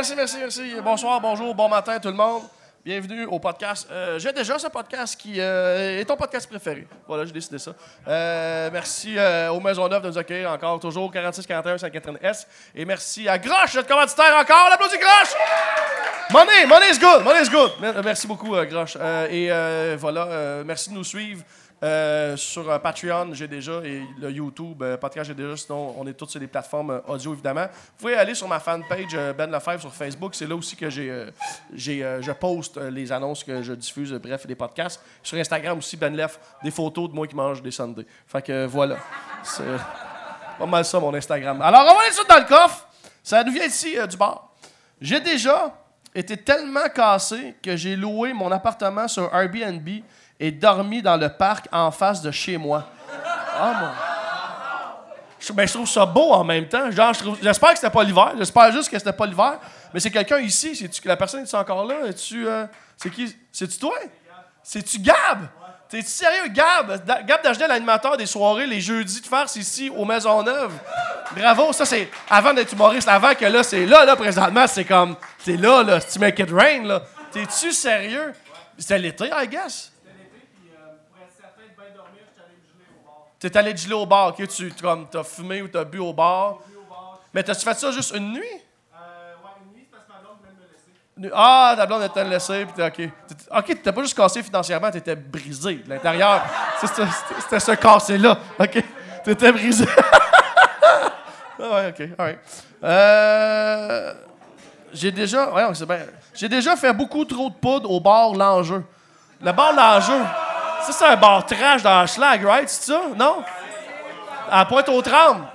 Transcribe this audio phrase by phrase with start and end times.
[0.00, 0.74] merci, merci, merci.
[0.82, 2.42] Bonsoir, bonjour, bon matin tout le monde.
[2.82, 3.86] Bienvenue au podcast.
[3.90, 6.86] Euh, j'ai déjà ce podcast qui euh, est ton podcast préféré.
[7.06, 7.72] Voilà, j'ai décidé ça.
[8.08, 9.18] Euh, merci
[9.50, 12.46] aux Maisonneuve de nous accueillir encore, toujours 4641 Sainte-Catherine-S.
[12.74, 14.70] Et merci à Groche, notre commanditaire encore.
[14.70, 15.34] L'applaudit Groche!
[16.32, 17.72] Money, money is good, money is good.
[17.80, 18.96] Mer- Merci beaucoup, Groche.
[19.30, 19.50] Et
[19.98, 21.42] voilà, merci de nous suivre.
[21.82, 25.56] Euh, sur euh, Patreon, j'ai déjà, et le YouTube, euh, podcast, j'ai déjà.
[25.56, 27.64] Sinon, on est tous sur les plateformes euh, audio, évidemment.
[27.72, 30.34] Vous pouvez aller sur ma fanpage Ben Lefebvre sur Facebook.
[30.34, 31.26] C'est là aussi que j'ai,
[31.72, 35.00] j'ai, je poste les annonces que je diffuse, bref, les podcasts.
[35.22, 38.04] Sur Instagram aussi, Ben Lef, des photos de moi qui mange des sundaes.
[38.26, 38.96] Fait que voilà.
[39.42, 39.64] C'est
[40.58, 41.62] pas mal ça, mon Instagram.
[41.62, 42.88] Alors, on va aller dans le coffre.
[43.22, 44.52] Ça nous vient ici du bar.
[45.00, 45.74] J'ai déjà
[46.14, 49.88] été tellement cassé que j'ai loué mon appartement sur Airbnb
[50.40, 52.86] et dormi dans le parc en face de chez moi.
[53.56, 53.88] Ah, mon...
[55.38, 56.90] Je, ben, je trouve ça beau en même temps.
[56.90, 58.32] Genre, j'espère que c'était pas l'hiver.
[58.36, 59.58] J'espère juste que c'était pas l'hiver.
[59.92, 60.88] Mais c'est quelqu'un ici.
[61.04, 62.06] La personne est encore là?
[62.08, 63.34] Es-tu, euh, c'est qui?
[63.52, 63.96] C'est-tu toi?
[64.62, 65.48] C'est-tu Gab?
[65.88, 67.04] T'es-tu sérieux, Gab?
[67.26, 70.72] Gab Dagenet, l'animateur des soirées les jeudis de farce ici aux Maisonneuve.
[71.36, 75.16] Bravo, ça c'est avant d'être humoriste, avant que là, c'est là, là, présentement, c'est comme,
[75.38, 77.02] c'est là, là, tu make it rain, là.
[77.32, 78.34] T'es-tu sérieux?
[78.78, 79.90] C'était l'été, I guess?
[83.40, 84.46] T'es allé geler au bar, ok?
[84.48, 86.58] Tu comme, t'as fumé ou t'as bu au bar.
[87.32, 88.62] Mais t'as-tu fait ça juste une nuit?
[91.16, 93.10] Nu- Ah, ta blonde était laissée, puis t'es OK.
[93.58, 96.42] OK, t'étais pas juste cassé financièrement, t'étais brisé de l'intérieur.
[96.80, 98.84] C'était ce cassé-là, OK?
[99.24, 99.84] T'étais brisé.
[101.62, 102.08] ah ouais, OK.
[102.82, 104.14] Euh,
[104.92, 105.50] J'ai déjà...
[105.52, 105.98] Ouais, c'est bien.
[106.34, 108.82] J'ai déjà fait beaucoup trop de poudre au bar L'Enjeu.
[109.42, 110.22] Le bar L'Enjeu,
[110.82, 112.68] ça, c'est un bar trash dans la schlag, right?
[112.68, 113.02] C'est ça?
[113.16, 113.42] Non?
[114.50, 115.46] À Pointe-aux-Trembles.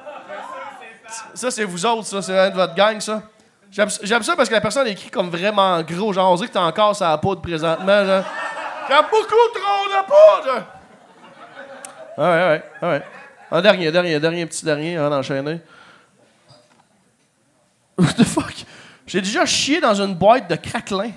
[1.33, 2.21] Ça, c'est vous autres, ça.
[2.21, 3.21] C'est un de votre gang, ça.
[3.69, 6.13] J'aime ça parce que la personne écrit comme vraiment gros.
[6.13, 8.05] Genre, on dirait que t'es encore la poudre présentement.
[8.05, 8.23] Genre.
[8.87, 10.65] J'ai beaucoup trop de poudre!
[12.17, 13.03] Ah ouais, ouais, ouais, ouais.
[13.51, 15.59] Un dernier, dernier, dernier, petit dernier avant d'enchaîner.
[17.97, 18.53] What the fuck?
[19.05, 21.11] J'ai déjà chié dans une boîte de craquelin.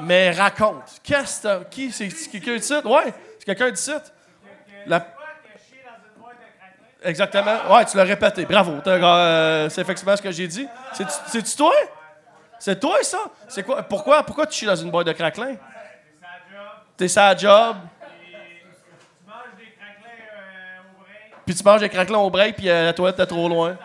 [0.00, 1.00] Mais raconte.
[1.02, 1.92] Qu'est-ce que Qui?
[1.92, 2.74] C'est quelqu'un d'ici?
[2.84, 3.92] Ouais, c'est quelqu'un d'ici.
[4.86, 5.06] La...
[7.02, 7.72] Exactement.
[7.72, 8.44] Ouais, tu l'as répété.
[8.44, 8.80] Bravo.
[8.86, 10.66] Euh, c'est effectivement ce que j'ai dit.
[10.92, 11.74] C'est-tu, toi?
[12.58, 13.18] C'est toi, ça?
[13.46, 13.82] C'est quoi?
[13.82, 15.54] Pourquoi, pourquoi tu chies dans une boîte de craquelin?
[16.96, 17.76] T'es sa job.
[21.46, 23.78] Puis tu manges des craquelins au break, puis euh, la toilette t'es trop loin.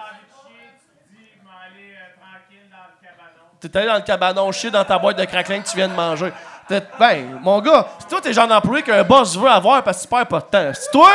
[3.70, 5.94] T'es allé dans le cabanon chier dans ta boîte de craquelin que tu viens de
[5.94, 6.32] manger.
[6.68, 10.02] T'es- Ben, mon gars, c'est toi, t'es genre d'employé qu'un boss veut avoir parce que
[10.04, 10.72] tu perds pas de temps.
[10.74, 11.10] C'est toi?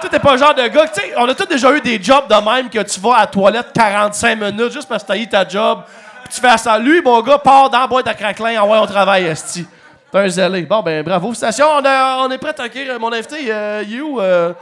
[0.00, 0.86] Toi, t'es pas le genre de gars.
[0.88, 3.20] Tu sais, on a tous déjà eu des jobs de même que tu vas à
[3.20, 5.80] la toilette 45 minutes juste parce que t'as eu ta job.
[6.24, 6.78] Puis tu fais ça.
[6.78, 8.62] Lui, mon gars, part dans la boîte à craquelin.
[8.62, 9.66] En ouais, on travaille, Esti.
[10.10, 10.62] T'es un zélé.
[10.62, 11.34] Bon, ben, bravo.
[11.34, 13.36] Station, on, on est prêt à accueillir mon invité.
[13.48, 14.52] Euh, you, euh,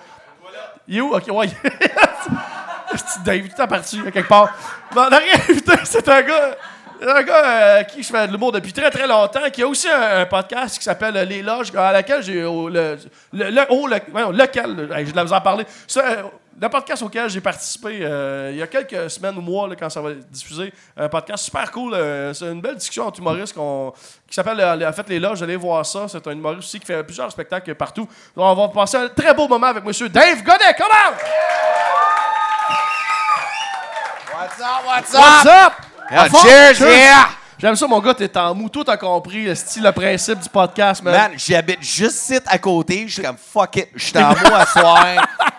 [0.88, 1.48] you, ok, ouais.
[3.24, 4.48] Dave, tout est parti, quelque part.
[4.94, 6.50] Mon invité, c'est un gars.
[7.00, 9.88] Un gars euh, qui je fais de l'humour depuis très très longtemps, qui a aussi
[9.88, 12.40] un, un podcast qui s'appelle Les Loges, à laquelle j'ai.
[12.42, 12.98] Le,
[13.32, 15.64] le, le- oh, lequel de la vous en parler.
[15.86, 16.22] Ça, euh,
[16.60, 19.88] le podcast auquel j'ai participé euh, il y a quelques semaines ou mois, là, quand
[19.88, 21.94] ça va être diffusé, un podcast super cool.
[21.94, 25.40] euh, c'est une belle discussion entre humoristes qui s'appelle En fait Les Loges.
[25.40, 26.06] Allez voir ça.
[26.08, 28.08] C'est un humoriste aussi qui fait plusieurs spectacles partout.
[28.36, 30.74] Donc, on va passer un très beau moment avec monsieur Dave Godet.
[30.76, 31.12] Come on!
[34.36, 35.72] What's up, what's What's up?
[36.10, 36.38] Yeah, fond?
[36.42, 37.28] cheers, yeah!
[37.58, 38.68] J'aime ça, mon gars, t'es en mou.
[38.68, 41.12] Toi, t'as compris le style, le principe du podcast, man.
[41.12, 43.04] Man, j'habite juste ici à côté.
[43.08, 43.88] Je suis comme fuck it.
[43.96, 45.04] Je suis en mou à soir.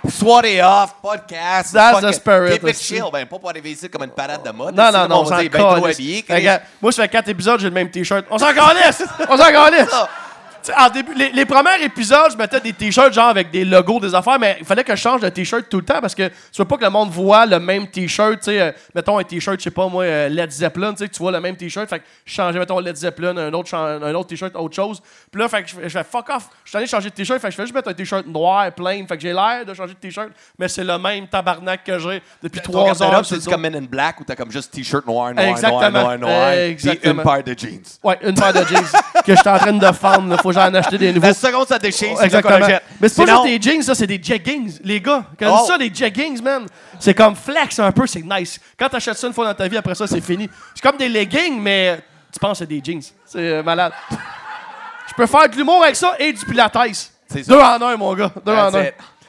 [0.09, 1.73] Soirée off, podcast.
[1.73, 2.13] That's the it.
[2.15, 2.95] spirit, Keep it aussi.
[2.95, 3.03] chill.
[3.11, 4.75] Ben, pas pour arriver ici comme une parade de mode.
[4.75, 6.23] non, non, non, on s'en trop calisse.
[6.81, 8.25] Moi, ça fait quatre épisodes, j'ai le même T-shirt.
[8.31, 9.03] On s'en calisse!
[9.29, 9.89] On s'en calisse!
[10.77, 14.13] En début, les, les premiers épisodes, je mettais des t-shirts genre avec des logos, des
[14.13, 16.33] affaires, mais il fallait que je change de t-shirt tout le temps parce que tu
[16.59, 18.39] veux pas que le monde voit le même t-shirt.
[18.39, 21.07] Tu sais, euh, mettons un t-shirt, je sais pas moi, euh, Led Zeppelin, tu sais,
[21.07, 21.89] que tu vois le même t-shirt.
[21.89, 25.01] Fait que je changeais, mettons Led Zeppelin, un autre, un autre t-shirt, autre chose.
[25.31, 26.49] Puis là, fait que je, fais- fuck off.
[26.63, 28.71] Je suis allé changer de t-shirt, fait que je fais juste mettre un t-shirt noir,
[28.73, 29.05] plain.
[29.07, 32.21] Fait que j'ai l'air de changer de t-shirt, mais c'est le même tabarnak que j'ai
[32.43, 33.25] depuis trois heures.
[33.25, 35.89] c'est comme Men in Black où t'as comme juste t-shirt noir, noir, Exactement.
[35.89, 36.51] noir, noir, noir.
[36.51, 37.23] Puis Exactement.
[37.23, 37.81] une paire de jeans.
[38.03, 38.85] Ouais, une paire de jeans
[39.25, 40.35] que je suis en train de fendre.
[40.51, 41.27] J'en acheter des nouveaux.
[41.27, 42.83] La seconde, ça déchire, c'est qu'on achète.
[42.99, 44.79] Mais c'est pas juste des jeans, ça, c'est des jeggings.
[44.83, 45.65] Les gars, quand Oh.
[45.67, 46.65] ça, des jeggings, man,
[46.99, 48.59] c'est comme flex un peu, c'est nice.
[48.77, 50.49] Quand t'achètes ça une fois dans ta vie, après ça, c'est fini.
[50.75, 51.99] C'est comme des leggings, mais
[52.31, 53.01] tu penses que c'est des jeans.
[53.25, 53.93] C'est euh, malade.
[55.07, 56.77] Je peux faire de l'humour avec ça et du pilates.
[57.27, 57.51] C'est ça.
[57.53, 58.31] Deux en un, mon gars.
[58.45, 58.85] Deux That's en un.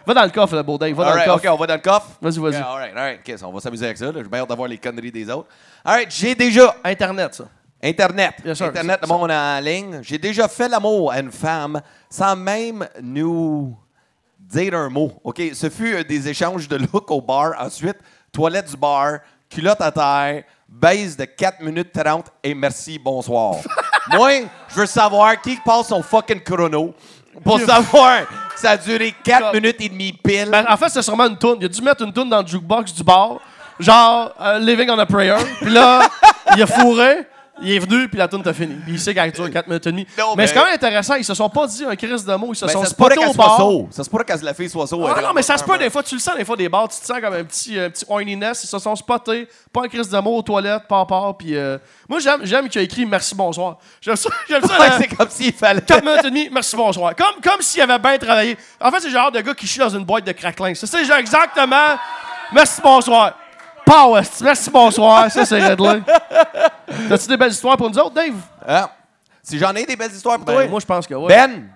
[0.07, 0.95] Va dans le coffre, là, beau Dave.
[0.95, 1.53] Va dans le OK, coffre.
[1.53, 2.07] on va dans le coffre.
[2.23, 2.53] Vas-y, vas-y.
[2.53, 3.21] Yeah, alright, alright.
[3.29, 4.07] OK, on va s'amuser avec ça.
[4.15, 5.49] J'ai bien hâte d'avoir les conneries des autres.
[5.85, 7.45] Alright, j'ai déjà Internet, ça.
[7.83, 8.35] Internet.
[8.55, 10.01] Sûr, Internet, le monde en ligne.
[10.03, 13.77] J'ai déjà fait l'amour à une femme sans même nous
[14.39, 15.13] dire un mot.
[15.25, 17.53] OK, ce fut euh, des échanges de look au bar.
[17.59, 17.97] Ensuite,
[18.33, 19.19] toilette du bar,
[19.49, 23.57] culotte à terre, baise de 4 minutes 30 et merci, bonsoir.
[24.13, 26.95] Moi, je veux savoir qui passe son fucking chrono
[27.45, 28.23] pour savoir
[28.57, 30.51] ça a duré 4 Comme- minutes et demie pile.
[30.51, 31.57] Ben, en fait, c'est sûrement une toune.
[31.61, 33.41] Il a dû mettre une toune dans le jukebox du bar,
[33.79, 35.37] genre euh, Living on a Prayer.
[35.61, 36.09] Puis là,
[36.57, 37.27] il a fourré,
[37.63, 38.75] il est venu, puis la toune t'a fini.
[38.75, 40.07] Puis il sait qu'elle dure 4 minutes et demie.
[40.19, 41.15] Non, mais mais- c'est quand même intéressant.
[41.15, 42.95] Ils se sont pas dit un crise de mots, ils se Ben, sont ça se
[42.95, 43.87] pourrait qu'elle soit.
[43.91, 45.07] Ça se pourrait qu'elle la fille soit saut.
[45.07, 46.89] Ah non, mais ça se peut des fois, tu le sens des fois des bars,
[46.89, 49.89] tu te sens comme un petit, euh, petit horniness, ils se sont spotés, pas un
[49.89, 51.79] crise de mots aux toilettes, pas part, puis euh,
[52.09, 53.79] moi j'aime, j'aime qu'il a écrit merci bonsoir.
[54.01, 54.79] J'aime ça, j'aime ça.
[54.81, 55.81] Ouais, la- c'est comme s'il fallait.
[55.83, 57.15] 4 minutes et demie, merci bonsoir.
[57.17, 58.57] Comme, comme s'il avait bien travaillé.
[58.81, 60.73] En fait, c'est le genre de gars qui chie dans une boîte de craquelin.
[60.75, 61.97] C'est ça, genre exactement.
[62.53, 63.35] Merci bonsoir.
[64.43, 65.31] Merci bonsoir.
[65.31, 66.03] Ça, c'est réglé.
[67.09, 68.35] T'as-tu des belles histoires pour nous autres, Dave?
[68.67, 68.91] Ah.
[69.43, 70.67] Si j'en ai des belles histoires pour Ben, toi.
[70.69, 71.29] moi, je pense que oui.
[71.29, 71.69] Ben,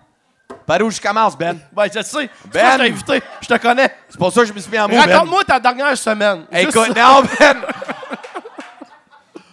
[0.67, 1.59] par où je commence, Ben?
[1.73, 2.31] Ben, je sais.
[2.53, 2.73] Ben.
[2.73, 3.23] Je t'ai invité.
[3.41, 3.95] Je te connais.
[4.09, 5.11] C'est pour ça que je me suis mis en mou, Ben.
[5.11, 6.45] Raconte-moi ta dernière semaine.
[6.53, 7.57] Écoute, non, Ben!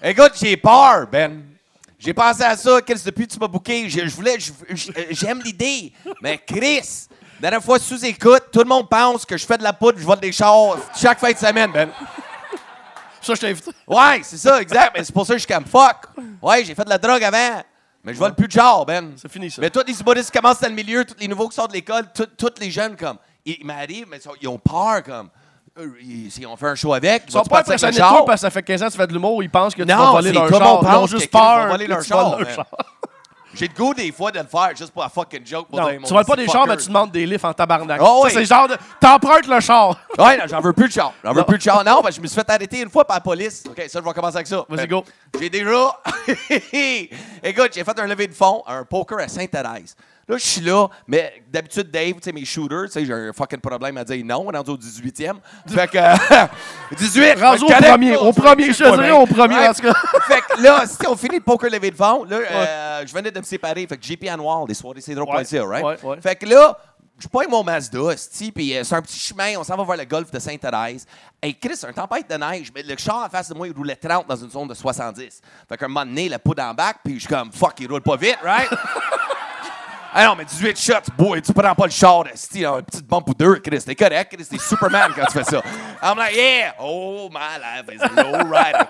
[0.04, 1.44] Écoute, j'ai peur, Ben.
[1.98, 3.90] J'ai pensé à ça, Chris, depuis que tu m'as booké.
[3.90, 4.38] Je, je voulais,
[5.12, 5.94] j'aime l'idée.
[6.22, 7.08] Mais Chris,
[7.40, 10.20] dernière fois, sous-écoute, tout le monde pense que je fais de la poudre, je vole
[10.20, 11.90] des chars chaque fin de semaine, Ben.
[13.22, 13.72] Ça, je t'ai invité.
[13.88, 14.92] Ouais, c'est ça, exact.
[14.98, 16.08] Mais c'est pour ça que je suis comme fuck.
[16.42, 17.62] Ouais, j'ai fait de la drogue avant.
[18.04, 19.14] Mais je vole plus de chars, Ben.
[19.16, 19.62] C'est fini, ça.
[19.62, 21.76] Mais tous les humoristes qui commencent dans le milieu, tous les nouveaux qui sortent de
[21.76, 25.30] l'école, tous tous les jeunes, comme, ils m'arrivent, mais ils sont- ils ont peur, comme,
[25.78, 27.92] euh, ils, si on fait un show avec, Ils sont vas-tu pas partir avec impressionnés
[27.92, 28.26] le de toi char?
[28.26, 29.88] parce que ça fait 15 ans que tu fais de l'humour, ils pensent que tu
[29.88, 30.68] Non, vas voler c'est leur tout le char.
[30.68, 32.66] monde Ils ont pense juste va peur voler que leur tu voles char, char.
[33.54, 35.68] J'ai le goût des fois de le faire juste pour la fucking joke.
[35.68, 38.00] Pour Non, tu voles pas des chars, mais tu demandes des livres en tabarnak.
[38.02, 38.32] Oh, Ça, oui.
[38.34, 38.76] c'est genre de.
[39.00, 39.98] T'empruntes le char.
[40.18, 41.14] Ouais, j'en veux plus de char.
[41.24, 41.84] J'en veux plus de char.
[41.84, 43.64] Non, parce que je me suis fait arrêter une fois par la police.
[43.68, 44.66] OK, ça, je vais commencer avec ça.
[44.70, 45.04] Vas-y, Euh, go.
[45.40, 46.00] J'ai déjà.
[47.44, 49.96] Écoute, j'ai fait un lever de fond, un poker à Sainte-Thérèse.
[50.28, 53.34] Là, je suis là, mais d'habitude, Dave, tu sais, mes shooters, tu sais, j'ai un
[53.34, 55.36] fucking problème à dire non, rendu au 18e.
[55.68, 55.98] Fait que.
[56.96, 59.68] 18, je Rendu me au premier, au premier, je dirais au premier, Ouais.
[59.68, 59.94] en tout cas.
[60.28, 63.32] Fait que là, si on finit le poker levé de fond, là, euh, je venais
[63.32, 63.86] de me séparer.
[63.88, 65.84] Fait que JP Anwar, des soirées c'est drôle.ca, right?
[65.84, 66.22] ouais, ouais.
[66.22, 66.78] Fait que là,
[67.20, 68.00] je pogne mon Mazda,
[68.56, 71.06] puis euh, c'est un petit chemin, on s'en va vers le golfe de Sainte-Thérèse.
[71.42, 73.74] Hey, Chris, c'est un tempête de neige, mais le char en face de moi, il
[73.76, 75.42] roulait 30 dans une zone de 70.
[75.70, 77.92] Fait qu'à un moment donné, la poudre en bac, puis je suis comme, fuck, il
[77.92, 78.70] roule pas vite, right?
[80.14, 83.28] Ah non, mais 18 shots, boy, tu prends pas le char, sti, une petite bump
[83.30, 83.82] ou deux, Chris.
[83.86, 85.62] T'es correct, Chris, t'es Superman quand tu fais ça.
[86.04, 88.86] I'm like, yeah, oh, my life is a low rider.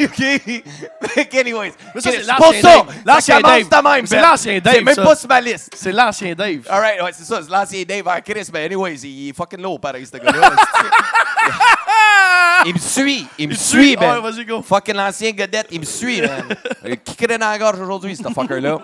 [0.00, 1.34] OK?
[1.38, 1.72] Anyways.
[1.94, 2.62] Mais ça, c'est l'ancien pas ça.
[2.62, 2.86] Dave.
[3.04, 3.68] L'ancien Dave.
[3.68, 4.22] de même, C'est Ben.
[4.30, 5.04] l'ancien Dave, C'est même ça.
[5.04, 5.74] pas sur ma liste.
[5.76, 6.60] C'est l'ancien Dave.
[6.70, 7.42] All right, ouais, c'est ça.
[7.42, 8.48] C'est l'ancien Dave en Chris.
[8.52, 10.52] Mais anyways, il est fucking low, pareil, ce gars-là.
[12.64, 13.26] il me suit.
[13.38, 13.96] Il me Il te suit, suit?
[13.96, 14.20] Ben.
[14.22, 14.62] Ouais, vas-y, go.
[14.62, 16.44] Fucking l'ancien Godette, il me suit, man.
[16.86, 18.78] Il kickerait dans la gorge aujourd'hui, ce fucker-là.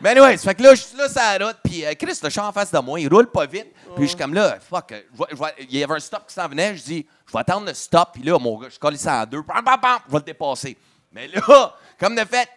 [0.00, 2.46] Mais anyways, fait que là, je suis là, ça route, puis euh, Chris, le char
[2.46, 3.72] en face de moi, il roule pas vite.
[3.94, 6.00] Puis je suis comme là, fuck, euh, je vois- je vois- il y avait un
[6.00, 8.68] stop qui s'en venait, je dis, je vais attendre le stop, puis là, mon gars,
[8.70, 10.76] je colle ça en deux, bam, bam, bam, je vais le dépasser.
[11.12, 12.48] Mais là, comme de fait,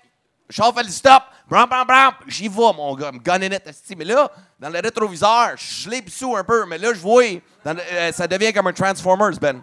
[0.50, 3.68] le char fait le stop, bam, bam, bam, j'y vais, mon gars, me gunning it,
[3.68, 3.95] esti.
[3.95, 7.23] Mais là, dans le rétroviseur, je l'ai sous un peu, mais là, je vois,
[7.64, 9.61] dans le- euh, ça devient comme un Transformers, Ben.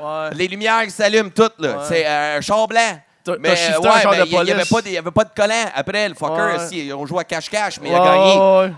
[0.00, 0.30] Ouais.
[0.34, 1.84] Les lumières qui s'allument toutes, là.
[1.88, 3.00] C'est euh, un char blanc.
[3.26, 3.56] Mais ouais,
[4.10, 4.68] mais de il y- il y avait police.
[4.70, 5.64] pas des- il y avait pas de collant.
[5.74, 6.68] Après, le fucker, Ouais.
[6.68, 8.74] si, on jouait à cache-cache, mais il a gagné.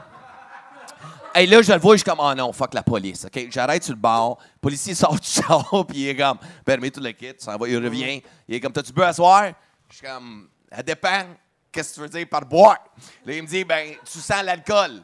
[1.37, 3.25] Et là, je le vois, je suis comme, oh non, fuck la police.
[3.27, 4.39] OK, j'arrête sur le bord.
[4.55, 7.69] Le policier sort du char, puis il est comme, permets tout le kit, ça va,
[7.69, 8.21] il revient.
[8.49, 9.45] Il est comme, t'as-tu bu à soir?
[9.89, 11.23] Je suis comme, ça dépend.
[11.71, 12.79] Qu'est-ce que tu veux dire par boire?
[13.25, 15.03] Là, il me dit, ben, tu sens l'alcool.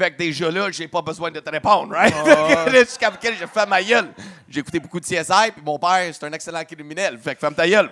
[0.00, 2.14] Fait que déjà là, j'ai pas besoin de te répondre, right?
[2.14, 4.08] Fait que là, je suis comme, quel, j'ai fait ma gueule.
[4.48, 7.18] J'ai écouté beaucoup de CSI, puis mon père, c'est un excellent criminel.
[7.18, 7.90] Fait que ferme ta gueule.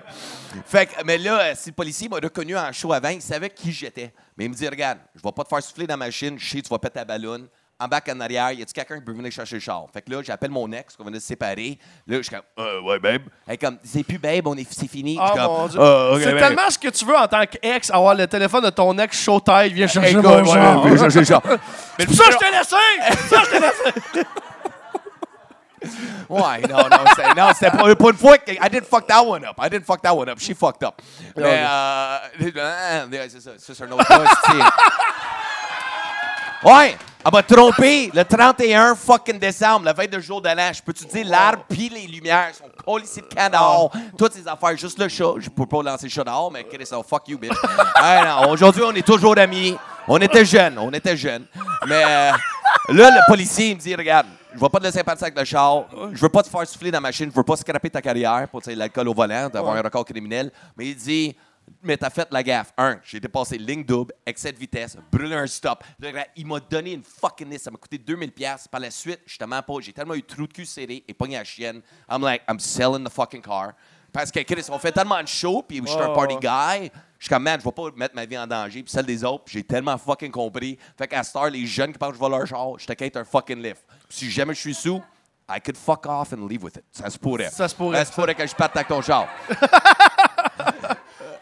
[0.65, 3.51] Fait que, mais là, euh, si le policier m'a reconnu en show avant, il savait
[3.51, 4.11] qui j'étais.
[4.39, 6.49] Mais il me dit, regarde, je vais pas te faire souffler dans la machine, je
[6.49, 7.47] sais, tu vas péter ta ballonne.
[7.81, 9.85] En bas en arrière, y a-tu quelqu'un qui peut venir chercher le char?
[9.93, 11.79] Fait que là, j'appelle mon ex, qu'on venait de se séparer.
[12.09, 13.23] Là, je suis comme, euh, ouais, babe.
[13.47, 15.17] Elle est comme, c'est plus babe, on est, c'est fini.
[15.17, 15.79] Je suis comme, mon Dieu.
[15.81, 16.39] Ah, ok, c'est babe.
[16.41, 19.71] tellement ce que tu veux en tant qu'ex, avoir le téléphone de ton ex tête,
[19.73, 21.41] viens chercher Écoute, mon ouais, viens chercher le char.
[21.99, 22.77] C'est pour ça que je t'ai laissé!
[23.11, 23.93] C'est pour ça que je t'ai laissé!
[26.29, 28.51] Ouais, non, non, c'est- non, c'était pas, une fois que.
[28.51, 29.55] I didn't fuck that one up.
[29.63, 30.41] I didn't fuck that one up.
[30.41, 31.01] She fucked up.
[31.37, 32.19] Mais, euh,
[32.57, 34.05] euh, c'est ça, ça, c'est un autre
[34.45, 34.65] c'est-
[36.69, 40.71] Ouais, elle m'a trompé le 31 fucking décembre, la veille de jour de l'an.
[40.73, 44.77] Je peux te dire, l'arbre puis les lumières sont collées de canard, toutes ces affaires.
[44.77, 47.39] Juste le chat, je peux pas lancer le chat dehors, mais Chris, oh, fuck you,
[47.39, 47.53] bitch.
[48.49, 49.77] Aujourd'hui, on est toujours amis.
[50.07, 51.45] On était jeunes, on était jeunes.
[51.87, 52.33] Mais, euh,
[52.89, 55.45] Là, le policier, il me dit Regarde, je vais pas te laisser partir avec le
[55.45, 55.85] char.
[56.13, 57.31] Je veux pas te faire souffler dans la machine.
[57.31, 60.51] Je veux pas scraper ta carrière pour l'alcool au volant, d'avoir un record criminel.
[60.77, 61.37] Mais il dit
[61.83, 62.73] Mais t'as fait la gaffe.
[62.77, 65.83] Un, j'ai dépassé ligne double, excès de vitesse, brûlé un stop.
[66.37, 67.65] Il m'a donné une fucking liste.
[67.65, 68.31] Ça m'a coûté 2000$.
[68.31, 68.69] piastres.
[68.69, 69.75] Par la suite, justement pas.
[69.81, 71.83] J'ai tellement eu trou de cul serré et pogné à la chienne.
[72.11, 73.73] I'm like, I'm selling the fucking car.
[74.13, 76.15] Parce que, Chris, on fait tellement de show, puis je suis un Oh.
[76.15, 76.91] party guy.
[77.19, 79.23] Je suis comme, man, je vais pas mettre ma vie en danger, puis celle des
[79.25, 80.79] autres, j'ai tellement fucking compris.
[80.97, 83.25] Fait qu'à Star, les jeunes qui pensent que je vais leur char, je te un
[83.25, 83.85] fucking lift.
[84.09, 85.03] Si jamais je suis sous,
[85.51, 86.85] I could fuck off and leave with it.
[86.93, 87.51] Ça se pourrait.
[87.51, 87.99] Ça se pourrait.
[87.99, 89.27] Ça se pourrait que je parte avec ton char.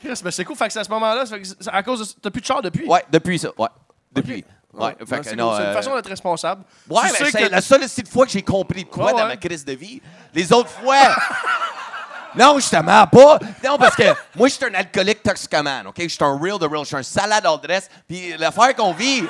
[0.07, 0.57] Chris, mais c'est cool.
[0.57, 2.21] Fait que c'est à ce moment-là, ça fait que c'est à cause de.
[2.23, 2.87] T'as plus de char depuis?
[2.87, 3.49] Ouais, depuis ça.
[3.59, 3.69] Ouais.
[4.13, 4.45] Depuis.
[4.73, 4.85] Ouais.
[4.85, 5.57] Ouais, Fait que c'est non, cool.
[5.57, 6.63] C'est une euh, façon d'être responsable.
[6.91, 9.07] Ouais, Tu mais sais c'est que- la seule petite fois que j'ai compris de quoi
[9.07, 9.29] Ouais, dans ouais.
[9.29, 10.03] ma crise de vie.
[10.35, 10.97] Les autres fois.
[12.35, 13.39] non, justement, pas.
[13.65, 14.03] Non, parce que
[14.35, 15.95] moi, je suis un alcoolique toxicomane, OK?
[15.99, 16.81] Je suis un real de real.
[16.83, 17.89] Je suis un salade all dress.
[18.07, 19.25] Puis l'affaire qu'on vit.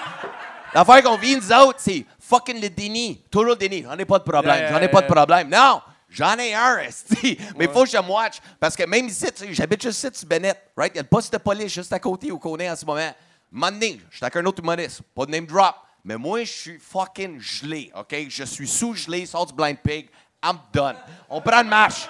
[0.74, 3.22] L'affaire qu'on vit, nous autres, c'est fucking le déni.
[3.30, 3.84] Toujours le déni.
[3.84, 4.66] J'en ai pas de problème.
[4.68, 5.48] J'en ai pas de problème.
[5.48, 5.80] Non!
[6.16, 6.76] J'en ai un.
[7.56, 8.38] Mais il faut que je me watch.
[8.58, 10.56] Parce que même ici, j'habite juste ici, sur Bennett.
[10.74, 10.92] Right?
[10.94, 12.86] Il y a le poste de police juste à côté où qu'on est en ce
[12.86, 13.14] moment.
[13.50, 15.02] Monday, je suis avec un autre humoriste.
[15.14, 15.74] Pas de name drop.
[16.02, 18.16] Mais moi, je suis fucking gelé, OK?
[18.30, 20.08] Je suis sous-gelé, sort du Blind Pig.
[20.42, 20.96] I'm done.
[21.28, 22.08] On prend une marche.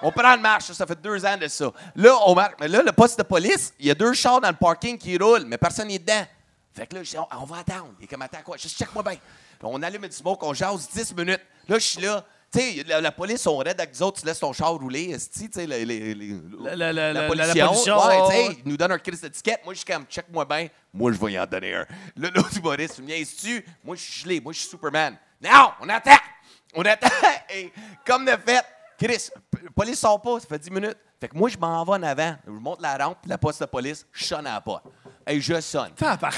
[0.00, 0.70] On prend une marche.
[0.70, 1.72] Ça, fait deux ans de ça.
[1.96, 2.54] Là, on marche.
[2.60, 5.18] Mais là, le poste de police, il y a deux chars dans le parking qui
[5.18, 6.24] roulent, mais personne n'est dedans.
[6.72, 7.94] Fait que là, je dis, on, on va attendre.
[7.98, 8.56] Il est comme, attends quoi?
[8.56, 9.16] Juste check-moi bien.
[9.60, 11.42] On allume du smoke, on jase 10 minutes.
[11.68, 12.24] Là, je suis là.
[12.52, 15.16] Tu sais, la, la police, on raide avec nous autres, tu laisses ton char rouler,
[15.32, 17.98] tu sais, La- la- la- la- la pollution.
[18.08, 19.60] Ouais, ouais, tu ils nous donnent un crise d'étiquette.
[19.64, 20.66] Moi, je suis comme, check-moi bien.
[20.92, 21.86] Moi, je vais y en donner un.
[22.16, 23.64] Là, l'autre humoriste, tu me niaises-tu?
[23.84, 24.40] Moi, je suis gelé.
[24.40, 25.16] Moi, je suis Superman.
[25.40, 26.16] Non, on attend.
[26.74, 27.06] On attend.
[27.54, 27.72] Et
[28.04, 28.64] comme de fait,
[28.98, 29.28] Chris,
[29.62, 30.96] la police sort pas, ça fait 10 minutes.
[31.20, 32.34] Fait que moi, je m'en vais en avant.
[32.46, 34.84] Je monte la rampe, la poste de police, je sonne à la porte.
[35.26, 35.90] Et je sonne.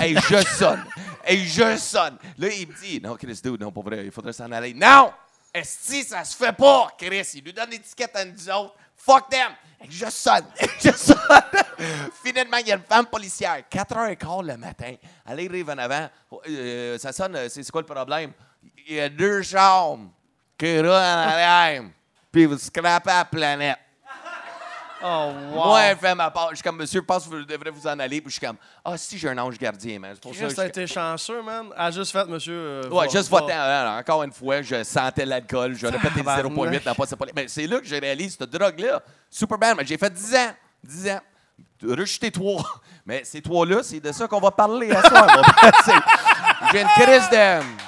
[0.05, 0.85] Et je sonne.
[1.27, 2.19] Et je sonne.
[2.37, 4.75] Là, il me dit, non, Chris, dude, non, pas vrai, il faudrait s'en aller.
[4.75, 5.11] Non!
[5.55, 7.31] Esti, ça se fait pas, Chris.
[7.35, 8.75] Il nous donne l'étiquette à nous autres.
[8.97, 9.53] Fuck them!
[9.89, 10.47] Je sonne.
[10.81, 11.17] Je sonne.
[12.25, 14.95] Finalement, il y a une femme policière, 4h15 le matin.
[15.27, 16.09] Elle arrive en avant.
[16.49, 18.33] Euh, ça sonne, euh, c'est quoi le problème?
[18.87, 20.11] Il y a deux chambres
[20.57, 21.83] qui roulent en arrière.
[22.31, 23.79] Puis vous scrapez la planète.
[25.05, 25.65] Oh, wow.
[25.67, 26.49] Moi, elle fait ma part.
[26.51, 28.21] Je suis comme, monsieur, je pense que vous devrez vous en aller.
[28.21, 30.13] Puis je suis comme, ah, si, j'ai un ange gardien, man.
[30.15, 31.67] C'est pour ça Chris, que t'as je- été chanceux, man.
[31.77, 32.55] Elle a juste fait, monsieur.
[32.55, 33.53] euh, Ouais, va- juste va- voté.
[33.53, 35.73] euh, encore une fois, je sentais l'alcool.
[35.73, 36.45] Le Tabarnak.
[36.47, 37.35] 0.8 dans pas police.
[37.35, 39.03] Mais c'est là que j'ai réalisé cette drogue-là.
[39.31, 40.53] Superman, mais j'ai fait 10 ans.
[40.85, 41.21] 10 ans.
[41.85, 42.63] Rejeté trois.
[43.07, 45.27] Mais ces trois-là, c'est de ça qu'on va parler à soir.
[45.37, 45.73] mon père.
[45.85, 47.82] C'est- J'ai une crise de.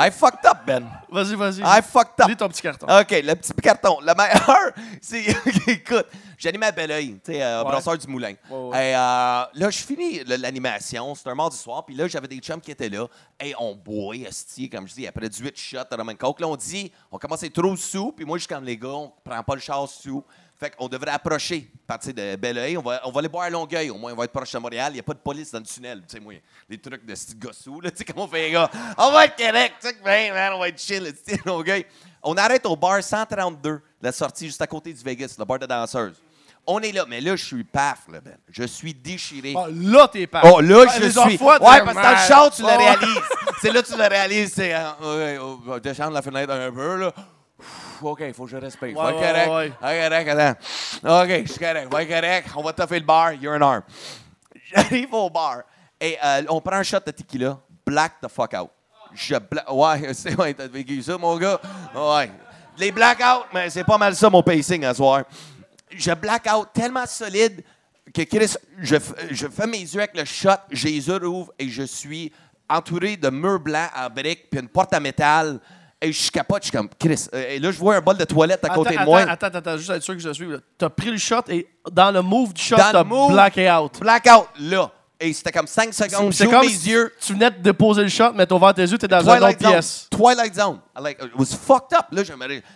[0.00, 0.86] I fucked up, Ben.
[1.10, 1.60] Vas-y, vas-y.
[1.62, 2.28] I fucked up.
[2.28, 2.86] Lis ton petit carton.
[2.86, 3.98] OK, le petit carton.
[4.00, 5.24] Le meilleur, c'est.
[5.66, 6.06] Écoute,
[6.38, 7.70] j'anime à Belleuil, tu sais, euh, Ouais.
[7.70, 8.34] brasseur du moulin.
[8.48, 8.90] Ouais, ouais.
[8.90, 11.14] Et euh, là, je finis l'animation.
[11.16, 11.84] C'est un mardi soir.
[11.84, 13.06] Puis là, j'avais des chums qui étaient là.
[13.40, 16.40] Et on boit, esti, comme je dis, après 18 shots de Roman Coke.
[16.40, 18.12] Là, on dit, on commence à être trop sous.
[18.12, 20.22] Puis moi, je suis comme les gars, on prend pas le char sous.
[20.60, 22.76] Fait qu'on devrait approcher partir de Belleuil.
[22.76, 23.90] On va, on va aller boire à Longueuil.
[23.90, 24.90] Au moins, on va être proche de Montréal.
[24.90, 26.00] Il n'y a pas de police dans le tunnel.
[26.00, 26.34] Tu sais, moi,
[26.68, 27.90] les trucs de ce gossou, là.
[27.92, 28.68] Tu sais, comment on fait, les gars?
[28.96, 29.36] On va être.
[29.36, 31.86] Tu sais, ben, man, on va être chill, tu sais, Longueuil.
[32.24, 35.66] On arrête au bar 132, la sortie juste à côté du Vegas, le bar de
[35.66, 36.20] danseuses.
[36.66, 38.36] On est là, mais là, je suis paf, là, Ben.
[38.50, 39.54] Je suis déchiré.
[39.56, 40.42] Ah, là, t'es pas.
[40.44, 41.38] Oh, là, je les suis.
[41.38, 42.76] fois, ouais, parce que dans le char, tu le Oh.
[42.78, 43.22] réalises.
[43.62, 44.52] c'est là que tu le réalises.
[44.54, 44.74] C'est.
[44.74, 47.14] Euh, on va descendre la fenêtre un peu, là.
[48.02, 48.96] OK, il faut que je respire.
[48.96, 49.50] Ouais, ouais, correct.
[49.50, 49.72] ouais.
[49.80, 51.22] Va correct, attends.
[51.24, 51.92] OK, je suis correct.
[51.92, 52.48] Va correct.
[52.56, 53.32] On va toffer le bar.
[53.34, 53.82] You're an arm.
[54.74, 55.62] J'arrive au bar
[56.00, 57.58] et euh, on prend un shot de tequila.
[57.84, 58.70] Black the fuck out.
[59.14, 61.60] Je bla- Ouais, c'est ouais, t'as vécu ça, mon gars?
[61.94, 62.30] Ouais.
[62.78, 65.24] Les blackouts, mais c'est pas mal ça, mon pacing à soir.
[65.90, 67.64] Je blackout tellement solide
[68.14, 68.96] que Chris, je,
[69.30, 71.20] je fais mes yeux avec le shot, j'ai les yeux
[71.58, 72.32] et je suis
[72.68, 75.58] entouré de murs blancs en briques puis une porte à métal.
[76.00, 77.26] Et je capote, je suis comme, Chris.
[77.34, 79.20] euh, Et là, je vois un bol de toilette à côté attends, de moi.
[79.22, 80.48] Attends, attends, attends, juste être sûr que je suis.
[80.78, 83.98] T'as pris le shot et dans le move du shot, t'as blacké out.
[84.00, 84.90] Blackout, là.
[85.20, 86.32] Et c'était comme 5 secondes.
[86.32, 87.12] C'est comme mes si yeux.
[87.20, 89.38] tu venais de déposer le shot, mais t'as ouvert tes yeux, t'es dans une autre
[89.38, 89.70] Twilight Zone.
[89.72, 90.06] pièce.
[90.08, 90.80] Twilight Zone.
[91.00, 92.06] Like, it was fucked up.
[92.12, 92.32] Là, je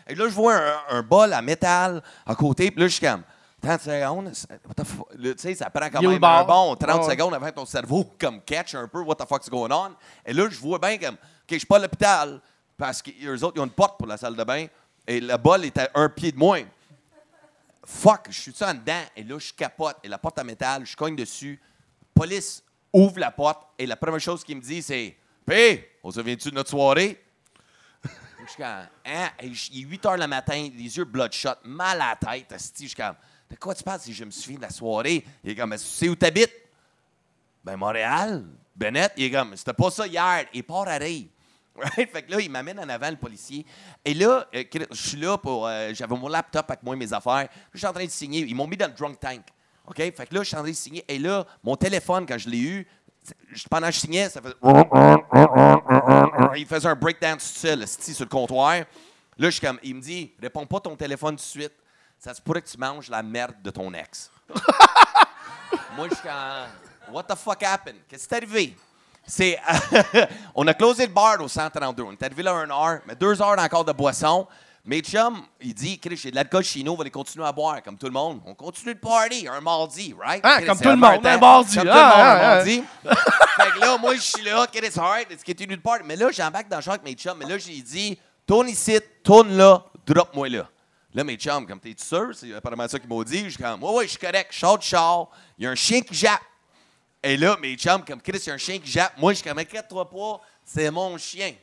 [0.09, 2.73] et là, je vois un, un bol à métal à côté.
[2.73, 3.23] Puis là, je suis comme,
[3.63, 4.33] 30 secondes.
[4.67, 5.07] What the fuck?
[5.17, 7.11] Tu sais, ça prend quand même un bon 30 Ouais.
[7.13, 9.91] secondes avant que ton cerveau comme catch un peu what the fuck's going on.
[10.27, 11.19] Et là, je vois bien comme, OK,
[11.53, 12.41] je suis pas à l'hôpital
[12.77, 14.67] parce qu'eux autres, ils ont une porte pour la salle de bain.
[15.07, 16.63] Et le bol est à un pied de moins.
[17.85, 19.03] Fuck, je suis en dedans.
[19.17, 19.97] Et là, je capote.
[20.03, 21.61] Et la porte à métal, je cogne dessus.
[22.15, 22.63] Police
[22.93, 23.67] ouvre la porte.
[23.79, 27.23] Et la première chose qu'il me dit, c'est P, on se souvient-tu de notre soirée?
[28.05, 29.31] Je suis comme, hein?
[29.43, 32.53] Il est 8 heures le matin, les yeux bloodshot, mal à la tête.
[32.53, 33.15] Je suis comme,
[33.49, 35.25] de quoi tu parles si je me souviens de la soirée?
[35.45, 36.53] Il est comme, Mais tu sais où t'habites?
[37.63, 38.45] Ben, Montréal.
[38.75, 40.47] Bennett, il est comme, c'était pas ça hier.
[40.53, 41.27] Il part à rire.
[41.77, 42.11] Right?
[42.13, 43.65] Fait que là, il m'amène en avant, le policier.
[44.05, 45.67] Et là, euh, je suis là pour.
[45.67, 47.49] euh, J'avais mon laptop avec moi, mes affaires.
[47.73, 48.41] Je suis en train de signer.
[48.41, 49.43] Ils m'ont mis dans le drunk tank.
[49.87, 49.97] OK?
[49.97, 51.05] Fait que là, je suis en train de signer.
[51.09, 52.87] Et là, mon téléphone, quand je l'ai eu,
[53.71, 54.55] pendant que je signais, ça faisait.
[56.59, 58.75] Il faisait un breakdance tout seul, sur le comptoir.
[58.75, 58.85] Là,
[59.39, 59.79] je suis comme.
[59.83, 61.73] Il me dit, réponds pas ton téléphone tout de suite.
[62.19, 64.31] Ça se pourrait que tu manges la merde de ton ex.
[65.97, 67.97] Moi, je suis comme, what the fuck happened?
[68.09, 68.77] Qu'est-ce qui est arrivé?
[69.27, 69.59] C'est,
[70.55, 72.03] on a closé le bar au 132.
[72.03, 74.47] On est arrivé là à 1 heure, mais deux heures encore de boisson.
[74.85, 77.53] Mes chums, il dit, Chris, j'ai de l'alcool chez nous, on va les continuer à
[77.53, 78.41] boire, comme tout le monde.
[78.45, 80.41] On continue de party, un mardi, right?
[80.43, 81.77] Ah, Chris, comme tout le monde, un mardi.
[81.77, 82.55] Comme Ah, tout le monde, ah, un ah.
[82.57, 82.83] mardi.
[83.05, 86.03] fait que là, moi, je suis là, Chris, alright, let's continue de party.
[86.05, 88.99] Mais là, j'embarque dans le char avec mes chums, mais là, j'ai dit, tourne ici,
[89.23, 90.69] tourne là, drop-moi là.
[91.15, 93.45] Là, mes chums, comme t'es sûr, c'est apparemment ça qu'ils m'ont dit.
[93.45, 95.71] Je suis comme, ouais, ouais, je suis correct, je sors du char, il y a
[95.71, 96.41] un chien qui jappe.
[97.23, 99.17] Et là, mes chums, comme Chris, il y a un chien qui jappe.
[99.17, 101.55] Moi, je suis comme, inquiète-toi pas, c'est mon chien.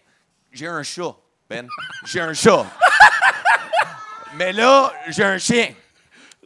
[0.52, 1.16] J'ai un chat,
[1.50, 1.68] Ben.
[2.06, 2.66] J'ai un chat.
[4.36, 5.74] Mais là, j'ai un chien.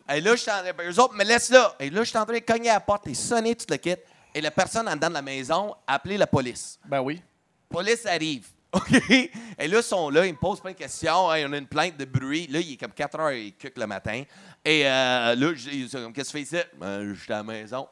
[0.09, 0.73] Et là, je suis en train.
[0.73, 1.75] ben, Eux autres me laissent là.
[1.79, 3.77] Et là, je suis en train de cogner à la porte et sonner tout le
[3.77, 3.95] kit.
[4.33, 6.79] Et la personne en dedans de la maison a appelé la police.
[6.85, 7.21] Ben oui.
[7.69, 8.47] Police arrive.
[8.73, 8.91] OK?
[9.01, 11.31] Et là, ils sont là, ils me posent plein de questions.
[11.31, 12.47] Hey, on a une plainte de bruit.
[12.47, 14.23] Là, il est comme 4 heures et quelques le matin.
[14.65, 16.65] Et euh, là, je dis, ils sont comme, qu'est-ce que tu fais ici?
[16.77, 17.87] Ben, je suis à la maison.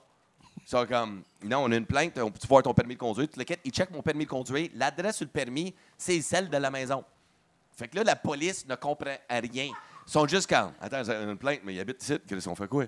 [0.73, 3.27] Ils sont comme, non, on a une plainte, on peut-tu voir ton permis de conduire?
[3.29, 3.57] Kit.
[3.65, 4.69] Ils checkent mon permis de conduire.
[4.75, 7.03] L'adresse sur le permis, c'est celle de la maison.
[7.75, 9.65] Fait que là, la police ne comprend rien.
[9.65, 9.73] Ils
[10.05, 12.17] sont juste comme, attends, c'est une plainte, mais ils habitent ici.
[12.25, 12.85] Qu'est-ce qu'on fait quoi?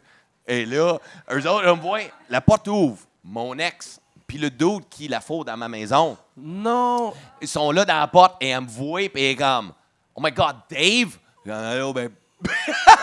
[0.47, 0.97] Et là,
[1.29, 1.99] eux autres, ils me voient,
[2.29, 2.99] la porte ouvre.
[3.21, 7.13] Mon ex, puis le doute qui la faut dans ma maison, Non.
[7.41, 9.73] ils sont là dans la porte et elle me voit, puis elle est comme,
[10.15, 11.17] oh my God, Dave?
[11.45, 12.09] Je dis, Allô, ben.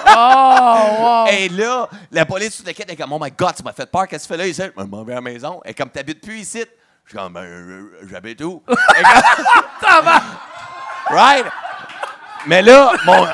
[0.07, 1.27] Oh, wow.
[1.31, 4.09] Et là, la police le quai est comme, oh my God, tu m'as fait peur,
[4.09, 4.47] qu'est-ce que tu fais là?
[4.47, 4.63] Ici?
[4.77, 5.61] Je m'en vais à la maison.
[5.65, 6.65] Et comme, t'habites plus ici?
[7.05, 8.63] Je suis comme, ben, j'habite où?
[9.81, 10.11] Comme,
[11.11, 11.47] right?
[12.47, 13.27] Mais là, mon,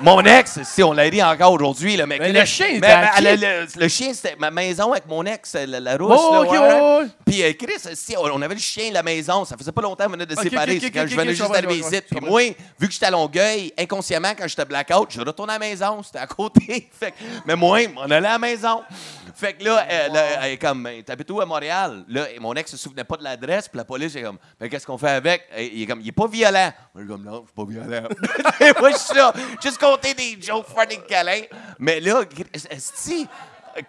[0.00, 2.20] mon ex, si on l'a dit encore aujourd'hui, le mec.
[2.20, 5.24] Mais le chien, mais, à mais, le, le- le chien, c'était ma maison avec mon
[5.24, 6.18] ex, la, la rousse.
[6.20, 6.58] Oh, là, ok, ouais.
[6.58, 7.06] ouais, ouais.
[7.26, 10.04] Puis, euh, Chris, si on avait le chien de la maison, ça faisait pas longtemps
[10.04, 10.76] qu'on venait de se séparer.
[10.76, 11.52] ok, c'est ok, quand je venais juste ici.
[11.52, 12.42] comprends, je Puis moi,
[12.78, 16.02] vu que j'étais à Longueuil, inconsciemment, quand j'étais blackout, je retourne à la maison.
[16.02, 16.88] C'était à côté.
[16.98, 17.14] Fait
[17.46, 18.82] mais moi, on allait à la maison.
[19.34, 22.04] Fait que là, elle, là, elle est comme, t'habites où à Montréal?
[22.08, 23.68] Là, mon ex se souvenait pas de l'adresse.
[23.68, 25.48] Puis la police est comme, ben, qu'est-ce qu'on fait avec?
[25.58, 26.72] Il est comme, il est pas violent.
[26.94, 28.08] Moi, je suis comme, non, je suis pas violent.
[28.80, 29.32] Moi, je suis là,
[29.90, 31.42] compter des jokes, faire des câlins.
[31.78, 32.22] Mais là,
[32.78, 33.26] si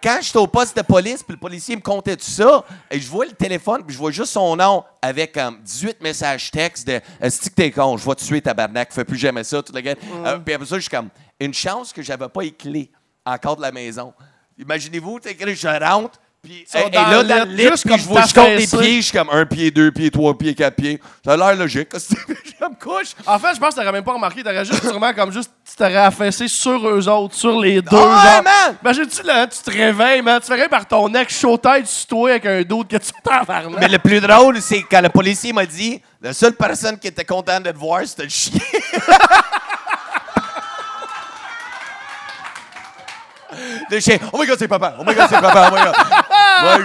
[0.02, 3.08] quand j'étais au poste de police, puis le policier me comptait tout ça, et je
[3.08, 7.00] vois le téléphone, puis je vois juste son nom avec comme 18 messages textes de
[7.20, 9.80] Est-ce que t'es con, je vais te tuer, tabarnak, fais plus jamais ça, tout le
[9.80, 9.94] gars.
[10.24, 11.08] Euh, puis après ça, je suis comme
[11.40, 12.90] Une chance que j'avais pas les clés
[13.24, 14.12] encore de la maison.
[14.58, 18.04] Imaginez-vous, je rentre, puis et dans là, le dans le lit, lit, juste comme je
[18.04, 20.74] vois, je compte les pieds, je suis comme un pied, deux pieds, trois pieds, quatre
[20.74, 21.00] pieds.
[21.24, 21.90] Ça a l'air logique.
[21.94, 23.12] je me couche.
[23.24, 24.42] En fait, je pense que t'aurais même pas remarqué.
[24.42, 25.52] T'aurais juste sûrement comme juste.
[25.64, 27.96] Tu t'aurais affaissé sur eux autres, sur les deux.
[27.96, 28.42] Ouais, genre.
[28.42, 28.76] man!
[28.82, 30.40] Imagine-tu, là, tu te réveilles, man.
[30.40, 33.12] Tu te réveilles par ton ex chaud tête sur toi avec un doute que tu
[33.22, 37.06] t'en Mais le plus drôle, c'est quand le policier m'a dit la seule personne qui
[37.06, 38.60] était contente de te voir, c'était le chien.
[43.90, 44.18] le chien.
[44.32, 44.96] Oh my god, c'est papa.
[44.98, 45.68] Oh my god, c'est papa.
[45.70, 45.94] Oh my god.
[46.62, 46.78] Moi,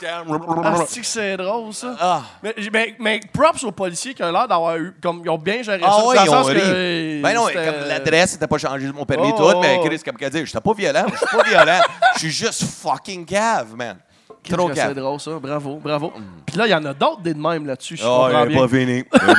[0.00, 0.40] down.
[0.64, 1.94] Ah, c'est que c'est drôle, ça?
[2.00, 2.22] Ah.
[2.42, 4.94] Mais, mais, mais props aux policiers qui ont l'air d'avoir eu.
[5.02, 6.06] Comme, ils ont bien géré Ah ça.
[6.06, 7.20] ouais, dans ils ont ri.
[7.22, 9.84] Ben non, comme l'adresse n'était pas changée de mon permis Oh, tout, mais oh.
[9.84, 11.80] Chris, comme qu'elle dit, j'étais pas violent, je suis pas violent.
[12.14, 13.98] Je suis juste fucking cave, man.
[14.48, 15.32] Trop que C'est drôle, ça.
[15.38, 16.12] Bravo, bravo.
[16.46, 17.98] Puis là, il y en a d'autres des de même là-dessus.
[18.02, 19.04] Oh, comprends Il est pas fini.
[19.12, 19.34] Ah, non,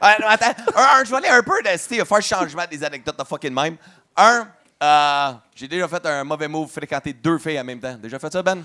[0.00, 0.54] attends.
[0.76, 3.76] Un, un, je vais aller un peu de faire changement des anecdotes de fucking même.
[4.16, 4.48] Un,
[4.82, 7.96] euh, j'ai déjà fait un mauvais move, fréquenter deux filles en même temps.
[8.00, 8.62] Déjà fait ça, Ben?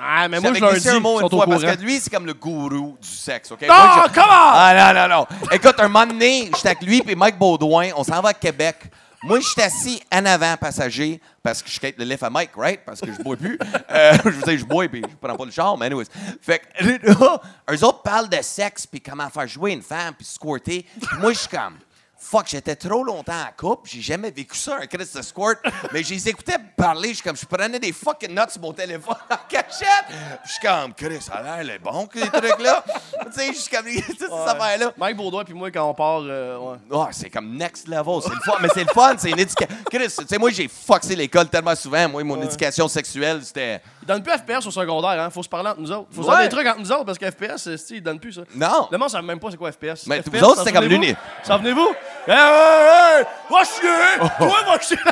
[0.00, 2.24] Ah, mais moi, je leur dis, un mot une fois, parce que lui, c'est comme
[2.24, 3.60] le gourou du sexe, OK?
[3.60, 4.50] Non, Moi, je- come on!
[4.54, 5.26] Ah non, non, non.
[5.50, 8.76] Écoute, un moment donné, j'étais avec lui et Mike Baudouin, on s'en va à Québec.
[9.24, 12.50] Moi, je suis assis en avant passager parce que je quitte le lift à Mike,
[12.56, 12.80] right?
[12.84, 13.56] Parce que je bois plus.
[13.90, 16.06] Euh, je veux dire, je bois puis je prends pas le char, mais anyways.
[16.40, 20.84] Fait que eux autres parlent de sexe puis comment faire jouer une femme puis squirter.
[21.20, 21.76] Moi, je suis comme...
[22.24, 25.58] Fuck, j'étais trop longtemps en couple, j'ai jamais vécu ça, un Christ de squirt.
[25.92, 29.16] mais je les écoutais parler, je comme, je prenais des fucking notes sur mon téléphone
[29.28, 30.06] en cachette.
[30.44, 32.84] Je suis comme, Chris, ça a l'air bon, ces trucs-là.
[33.24, 33.86] tu sais, je suis comme,
[34.18, 34.92] ces affaires-là.
[34.96, 36.78] Mike Baudouin puis moi, quand on part, euh, ouais.
[36.92, 38.20] Ah, c'est comme next level.
[38.22, 38.58] C'est le fun.
[38.62, 39.76] Mais c'est le fun, c'est une éducation.
[39.90, 42.08] Chris, tu sais, moi, j'ai foxé l'école tellement souvent.
[42.08, 43.82] Moi, mon éducation sexuelle, c'était.
[44.02, 45.30] Ils donnent plus FPS au secondaire, hein.
[45.30, 46.08] Faut se parler entre nous autres.
[46.10, 46.42] Faut se Ouais.
[46.42, 48.40] des trucs entre nous autres parce que FPS, c'est- c'est- ils donnent plus ça.
[48.54, 48.88] Non.
[48.90, 50.06] Le monde savent même pas c'est quoi FPS.
[50.06, 51.02] Mais FPS, vous autres, c'était comme souvenez-vous?
[51.02, 51.16] l'uni.
[51.44, 51.94] S'en venez-vous?
[52.26, 53.24] Hey, hey, hey!
[53.50, 54.20] Va chier!
[54.20, 54.26] Oh.
[54.38, 54.96] Toi, va chier!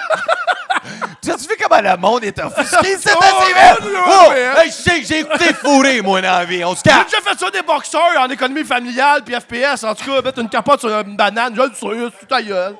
[1.23, 3.77] Tu tu fais comment le monde est offusqué, c'est Oh, assez vrai!
[3.83, 6.65] Oh, ouais, hey, je sais que j'ai écouté fourré, moi, dans la vie.
[6.65, 9.85] On se J'ai déjà fait ça des boxeurs en économie familiale puis FPS.
[9.85, 12.75] En tout cas, mettre une capote sur une banane, je le sais, c'est ta gueule.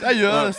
[0.00, 0.52] Ta gueule.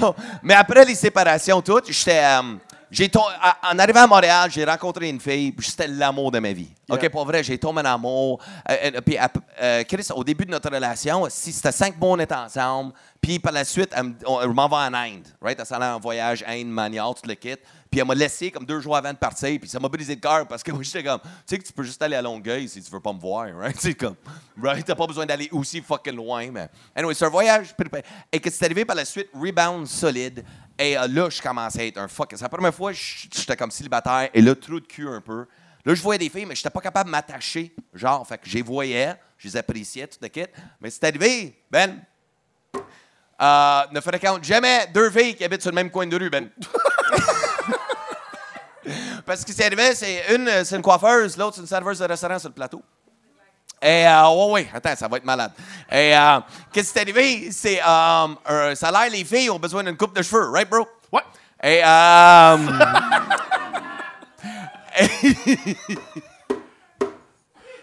[0.00, 2.22] Non, Mais après les séparations, toutes, j'étais.
[2.22, 2.42] euh,
[2.90, 6.68] j'ai en arrivant à Montréal, j'ai rencontré une fille, puis c'était l'amour de ma vie.
[6.88, 6.96] Yeah.
[6.96, 8.40] OK, pour vrai, j'ai tombé en amour.
[8.70, 9.16] Euh, euh, puis,
[9.60, 12.92] euh, Chris, au début de notre relation, si c'était cinq mois, on était ensemble.
[13.20, 14.14] Puis par la suite, elle
[14.52, 15.26] m'en vais en Inde.
[15.40, 15.58] Right?
[15.58, 17.56] Elle s'en allait en voyage, Inde, Manial, tout le kit.
[17.90, 19.58] Puis elle m'a laissé comme deux jours avant de partir.
[19.58, 21.72] Puis ça m'a brisé le cœur parce que moi, j'étais comme, tu sais que tu
[21.72, 23.48] peux juste aller à Longueuil si tu veux pas me voir.
[23.56, 23.76] Right?
[23.80, 24.14] C'est comme,
[24.62, 24.84] right?
[24.84, 26.48] T'as pas besoin d'aller aussi fucking loin.
[26.52, 27.74] Mais anyway, c'est un voyage.
[28.30, 30.44] Et que c'est arrivé par la suite, rebound solide.
[30.78, 32.30] Et euh, là, je commençais à être un fuck.
[32.34, 34.28] C'est la première fois que j'étais comme célibataire.
[34.34, 35.46] Et là, trou de cul un peu.
[35.84, 37.74] Là, je voyais des filles, mais j'étais pas capable de m'attacher.
[37.94, 40.46] Genre, fait que je les voyais, je les appréciais, tout le kit.
[40.80, 42.02] Mais c'est arrivé, Ben.
[43.40, 46.50] Euh, ne fréquente jamais deux filles qui habitent sur le même coin de rue, Ben.
[49.24, 51.98] Parce que ce qui est arrivé, c'est une, c'est une coiffeuse, l'autre, c'est une serveuse
[51.98, 52.82] de restaurant sur le plateau.
[53.86, 55.52] Et, euh, ouais, ouais, attends, ça va être malade.
[55.92, 56.40] Et, euh,
[56.72, 57.52] qu'est-ce qui est arrivé?
[57.52, 60.88] C'est, euh, un salaire, les filles ont besoin d'une coupe de cheveux, right, bro?
[61.12, 61.22] Ouais.
[61.62, 62.56] Et, euh,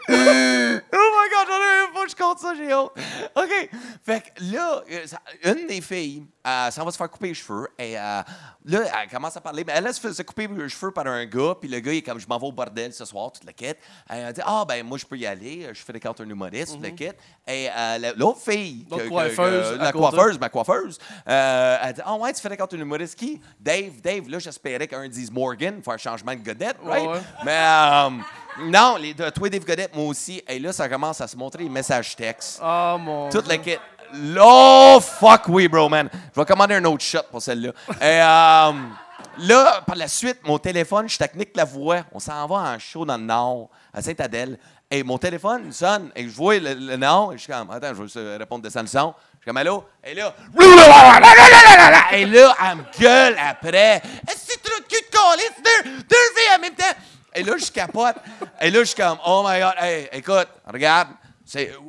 [0.09, 2.91] Oh my god, j'en ai même pas, je compte ça, j'ai honte.
[3.35, 3.69] OK.
[4.03, 7.33] Fait que là, euh, ça- une des filles, euh, s'en va se faire couper les
[7.33, 7.67] cheveux.
[7.79, 8.21] Et euh,
[8.65, 9.63] là, elle commence à parler.
[9.65, 11.55] Mais elle, elle se couper les cheveux par un gars.
[11.59, 13.53] Puis le gars, il est comme, je m'en vais au bordel ce soir, toute la
[13.53, 13.79] quête.
[14.09, 15.69] Elle dit, ah, ben, moi, je peux y aller.
[15.73, 17.17] Je fais des cartes un humoriste, toute la quête.
[17.47, 22.01] Et euh, la- l'autre fille, que- coiffeuse que- la coiffeuse, ma coiffeuse, euh, elle dit,
[22.03, 23.39] ah, ouais, tu fais des cartes un humoriste qui?
[23.59, 27.03] Dave, Dave, là, j'espérais qu'un dise Morgan, faire changement de godette, right?
[27.03, 27.21] Ouais, ouais.
[27.45, 28.09] Mais euh,
[28.59, 30.43] non, les deux, toi, Dave Godette, moi aussi.
[30.47, 32.59] Et là, ça commence à se montrer les messages textes.
[32.63, 33.29] Oh mon.
[33.29, 33.77] Toute la kit.
[34.39, 36.09] Oh, fuck oui, bro, man.
[36.35, 37.71] Je vais commander un autre shot pour celle-là.
[37.99, 38.71] Et euh,
[39.39, 42.01] là, par la suite, mon téléphone, je technique la voix.
[42.11, 44.59] On s'en va en show dans le Nord, à Sainte-Adèle.
[44.91, 46.11] Et mon téléphone sonne.
[46.15, 47.31] Et je vois le, le nom.
[47.31, 49.15] Et je suis comme, attends, je vais juste répondre de le son.
[49.33, 49.83] Je suis comme, allô?
[50.03, 50.35] Et là,
[52.13, 54.01] et là, elle me gueule après.
[54.29, 55.51] Est-ce que trop de calice?
[56.07, 56.83] Deux, filles en même temps?
[57.35, 58.15] Et là, je capote.
[58.61, 61.09] Et là, je suis comme, oh my God, hey, écoute, regarde,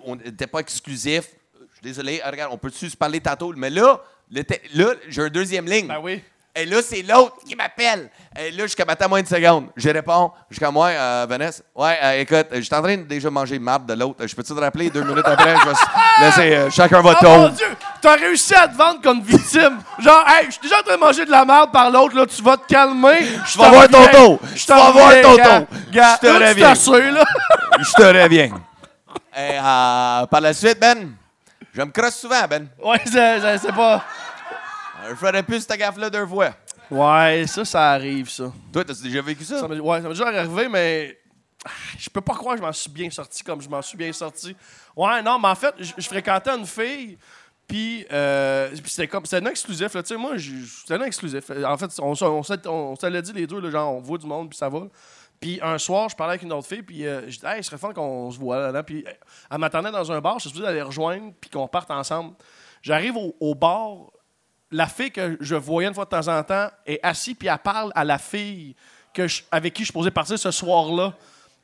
[0.05, 1.29] on n'était pas exclusif.
[1.55, 3.53] Je suis désolé, regarde, on peut-tu parler tantôt?
[3.55, 5.89] Mais là, là j'ai un deuxième ligne.
[5.89, 6.23] Ben oui.
[6.57, 8.09] Et là, c'est l'autre qui m'appelle.
[8.39, 9.67] Et là, je suis comme, attends-moi une seconde.
[9.77, 10.31] Je réponds.
[10.49, 11.63] Je suis comme, ouais, euh, Vanessa.
[11.75, 14.25] Ouais, euh, écoute, je suis en train de déjà manger de marde de l'autre.
[14.25, 15.57] Je peux-tu te rappeler deux minutes après?
[15.57, 17.49] Je vais laisser euh, chacun votre Oh mon.
[17.49, 17.67] Dieu!
[18.01, 19.81] T'as réussi à te vendre comme victime.
[19.99, 22.25] Genre, hey, je suis déjà en train de manger de la merde par l'autre, là,
[22.27, 23.19] tu vas te calmer.
[23.47, 24.39] Je vas voir ton tour.
[24.55, 25.67] Je vas voir ton tour.
[25.91, 26.75] Je te reviens.
[26.75, 28.51] Je te reviens.
[29.37, 31.11] Et euh, par la suite, Ben,
[31.73, 32.69] je me crosse souvent, Ben.
[32.81, 34.05] Ouais, c'est- c'est pas.
[35.05, 36.55] Euh, Je ferais plus cette gaffe-là deux fois.
[36.91, 38.53] Ouais, ça, ça arrive, ça.
[38.73, 39.61] Toi, t'as déjà vécu ça?
[39.61, 41.19] Ça m'est ouais, ça m'est déjà arrivé, mais
[41.65, 43.97] ah, je peux pas croire que je m'en suis bien sorti comme je m'en suis
[43.97, 44.55] bien sorti.
[44.95, 47.17] Ouais, non, mais en fait, je, je fréquentais une fille,
[47.67, 49.95] puis euh, puis c'était comme c'était non exclusif.
[49.95, 51.51] là, Tu sais, moi, je- c'était non exclusif.
[51.65, 54.01] En fait, on, se- on, s'est- on, se l'a dit les deux, là, genre, on
[54.01, 54.81] voit du monde, puis ça va.
[55.41, 57.71] Puis un soir, je parlais avec une autre fille, puis euh, je dis, hey, ce
[57.71, 58.83] serait fun qu'on se voit là.
[58.83, 59.11] Puis euh,
[59.51, 62.35] elle m'attendait dans un bar, je suis supposé aller rejoindre, puis qu'on parte ensemble.
[62.83, 64.11] J'arrive au, au bar,
[64.75, 67.59] la fille que je voyais une fois de temps en temps est assise, puis elle
[67.59, 68.75] parle à la fille
[69.13, 71.15] que avec qui je suis supposé partir ce soir-là.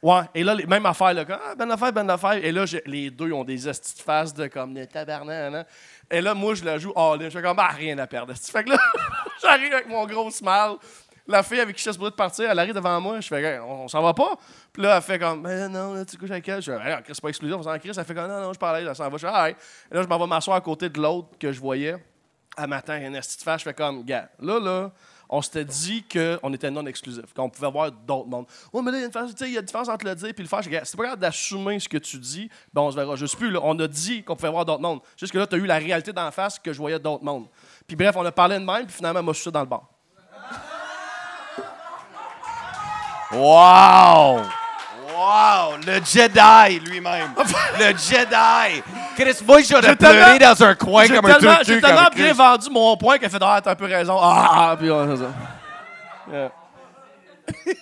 [0.00, 2.34] Ouais, et là, les, même affaire, là, comme, ah, bonne affaire, bonne affaire.
[2.34, 5.52] Et là, les deux ont des estis de face de comme des tabarnak.
[5.54, 5.64] hein.
[6.08, 7.24] Et là, moi, je la joue all in.
[7.24, 8.32] Je fais comme, ah, rien à perdre.
[8.34, 8.78] Fait que là,
[9.42, 10.76] j'arrive avec mon gros smile.
[11.26, 13.20] La fille avec qui je suis de partir, elle arrive devant moi.
[13.20, 14.36] Je fais, Hey, on, on s'en va pas?
[14.72, 16.62] Puis là, elle fait comme, mais non, là, tu couches avec elle?
[16.62, 17.74] Je fais, Hey, c'est pas exclusif, on s'en.
[17.74, 19.16] Elle fait comme, non, non, je parle à elle, s'en va.
[19.18, 19.56] Je fais, ah, ouais.
[19.90, 21.96] Et là, je m'en vais m'asseoir à côté de l'autre que je voyais.
[22.56, 23.60] À matin, il y a une esti de face.
[23.60, 24.90] Je fais comme, gars, là, là,
[25.32, 28.46] on s'était dit qu'on était non exclusif, qu'on pouvait voir d'autres mondes.
[28.72, 30.60] Ouais, mais là, il y a une différence, entre le dire et le faire.
[30.60, 33.14] Je dis, Gars, c'est pas grave d'assumer ce que tu dis, ben on se verra.
[33.14, 35.00] Je sais plus, là, on a dit qu'on pouvait voir d'autres mondes.
[35.16, 37.46] Juste que là, tu as eu la réalité d'en face que je voyais d'autres mondes.
[37.86, 39.88] Puis bref, on a parlé de même, puis finalement, moi, je suis dans le bar.
[43.32, 44.42] Wow!
[45.14, 45.76] Wow!
[45.86, 47.30] Le Jedi lui-même!
[47.78, 48.82] le Jedi!
[49.20, 52.96] Chris, moi, j'aurais pleuré dans un coin comme un truc j'ai tellement bien vendu mon
[52.96, 54.16] point qu'elle fait Ah, t'as un peu raison.
[54.20, 55.30] Ah, ah, puis ouais, c'est ça.
[56.32, 56.50] Yeah.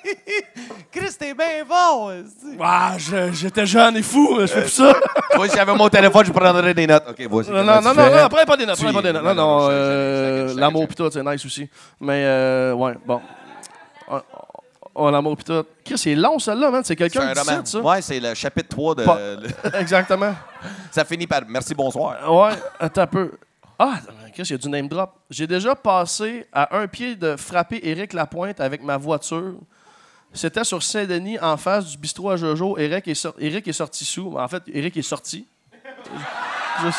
[0.91, 2.25] Chris, t'es bien bon!
[2.61, 4.95] Ah, je- j'étais jeune et fou, je fais plus ça.
[5.37, 7.05] Moi, si j'avais mon téléphone, je prendrais des notes.
[7.11, 7.51] OK, voici.
[7.51, 9.23] Non, non, non, non, prenez pas des notes, prenez pas des notes.
[9.23, 11.11] Non, non, non, non, je- je- je- euh, je- je- je- l'amour je- pis tout,
[11.13, 11.69] c'est nice aussi.
[12.01, 13.21] Mais, euh, ouais, bon.
[15.01, 15.65] Oh, l'amour pis tout.
[15.85, 16.83] Chris, c'est long, celle-là, man.
[16.85, 17.79] C'est quelqu'un un qui dit ça.
[17.81, 19.05] Ouais, c'est le chapitre 3 de.
[19.05, 20.35] Pas- Exactement.
[20.91, 22.17] Ça finit par merci, bonsoir.
[22.33, 23.31] Ouais, attends un peu.
[23.79, 23.95] Ah,
[24.35, 25.13] Chris, il y a du name drop.
[25.31, 29.55] J'ai déjà passé à un pied de frapper Éric Lapointe avec ma voiture.
[30.33, 32.77] C'était sur Saint-Denis, en face du bistrot à Jojo.
[32.77, 34.35] Éric est, Éric est sorti sous.
[34.37, 35.47] En fait, Éric est sorti.
[36.83, 36.99] Juste-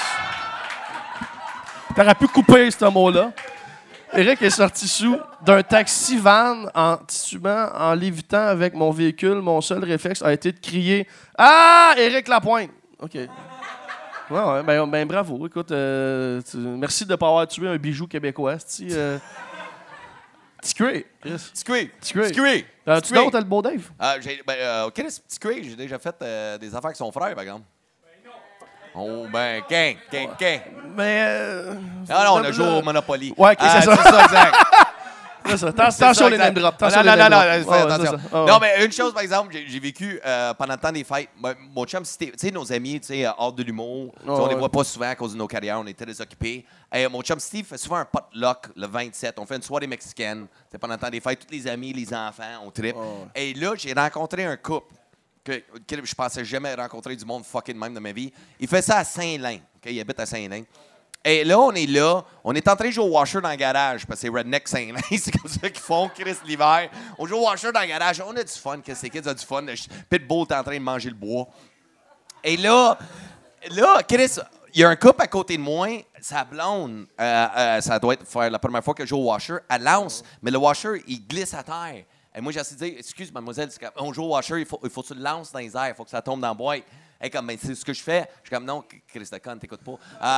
[1.95, 3.31] T'aurais pu couper ce mot-là.
[4.13, 9.35] Éric est sorti sous d'un taxi van en titubant, en lévitant avec mon véhicule.
[9.41, 12.71] Mon seul réflexe a été de crier Ah, Éric Lapointe!
[12.99, 13.13] OK.
[13.15, 15.47] Ouais, ouais, ben, ben bravo.
[15.47, 18.57] Écoute, euh, tu- merci de ne pas avoir tué un bijou québécois.
[18.59, 19.17] c'ti, Euh.
[20.61, 21.03] Petit cuir.
[21.53, 22.65] Squeak.
[22.85, 23.23] As-tu Squeak.
[23.23, 23.89] d'autres, le beau Dave?
[24.19, 25.21] J'ai, ben, euh, Chris,
[25.63, 27.63] j'ai déjà fait euh, des affaires avec son frère, par exemple.
[28.99, 30.59] Oh, ben, qu'un, qu'un, qu'un.
[30.95, 31.21] Mais.
[31.23, 31.73] euh,
[32.09, 33.33] Ah non, on a joué au Monopoly.
[33.37, 33.95] Ouais, ok, c'est Ah, ça.
[33.95, 34.55] C'est ça, exact.
[35.45, 35.67] C'est ça.
[35.69, 36.79] Attention les name drops.
[36.79, 38.19] Non, non, non, non, attention.
[38.31, 41.29] Ah, Non, mais une chose, par exemple, j'ai vécu euh, pendant le temps des fêtes.
[41.73, 44.69] Mon- chum, tu sais, nos amis, tu sais, euh, hors de l'humour, on les voit
[44.69, 46.65] pas souvent à cause de nos carrières, on est très occupés.
[46.93, 49.39] Et mon chum Steve fait souvent un potluck le 27.
[49.39, 50.45] On fait une soirée mexicaine.
[50.69, 52.95] C'est pendant le temps des fêtes, tous les amis, les enfants, on trip.
[53.33, 54.93] Et là, j'ai rencontré un couple
[55.43, 55.61] que,
[56.03, 58.31] je pensais jamais rencontrer du monde fucking même de ma vie.
[58.59, 59.59] Il fait ça à Saint-Lin.
[59.75, 59.91] ok?
[59.91, 60.63] Il habite à Saint-Lin.
[61.23, 62.23] Et là, on est là.
[62.43, 64.67] On est en train de jouer au washer dans le garage parce que c'est Redneck
[64.67, 65.01] Saint-Lin.
[65.17, 66.89] c'est comme ça qu'ils font, Chris, l'hiver.
[67.17, 68.21] On joue au washer dans le garage.
[68.25, 68.79] On a du fun.
[68.81, 69.65] Chris, les kids ont du fun.
[70.09, 71.47] Pitbull est en train de manger le bois.
[72.43, 72.97] Et là,
[73.69, 74.39] là, Chris,
[74.73, 75.87] il y a un couple à côté de moi,
[76.21, 79.25] sa blonde, euh, euh, ça doit être faire la première fois que je joue au
[79.25, 82.03] washer, elle lance, mais le washer, il glisse à terre.
[82.35, 84.79] Et moi, j'ai de dire, excuse, mademoiselle, c'est comme, on joue au washer, il faut,
[84.83, 86.49] il faut que tu le lances dans les airs, il faut que ça tombe dans
[86.49, 86.83] la boîte.
[87.21, 88.29] Et comme, ben, c'est ce que je fais.
[88.43, 89.97] Je suis comme, non, Chris de conne, t'écoutes pas.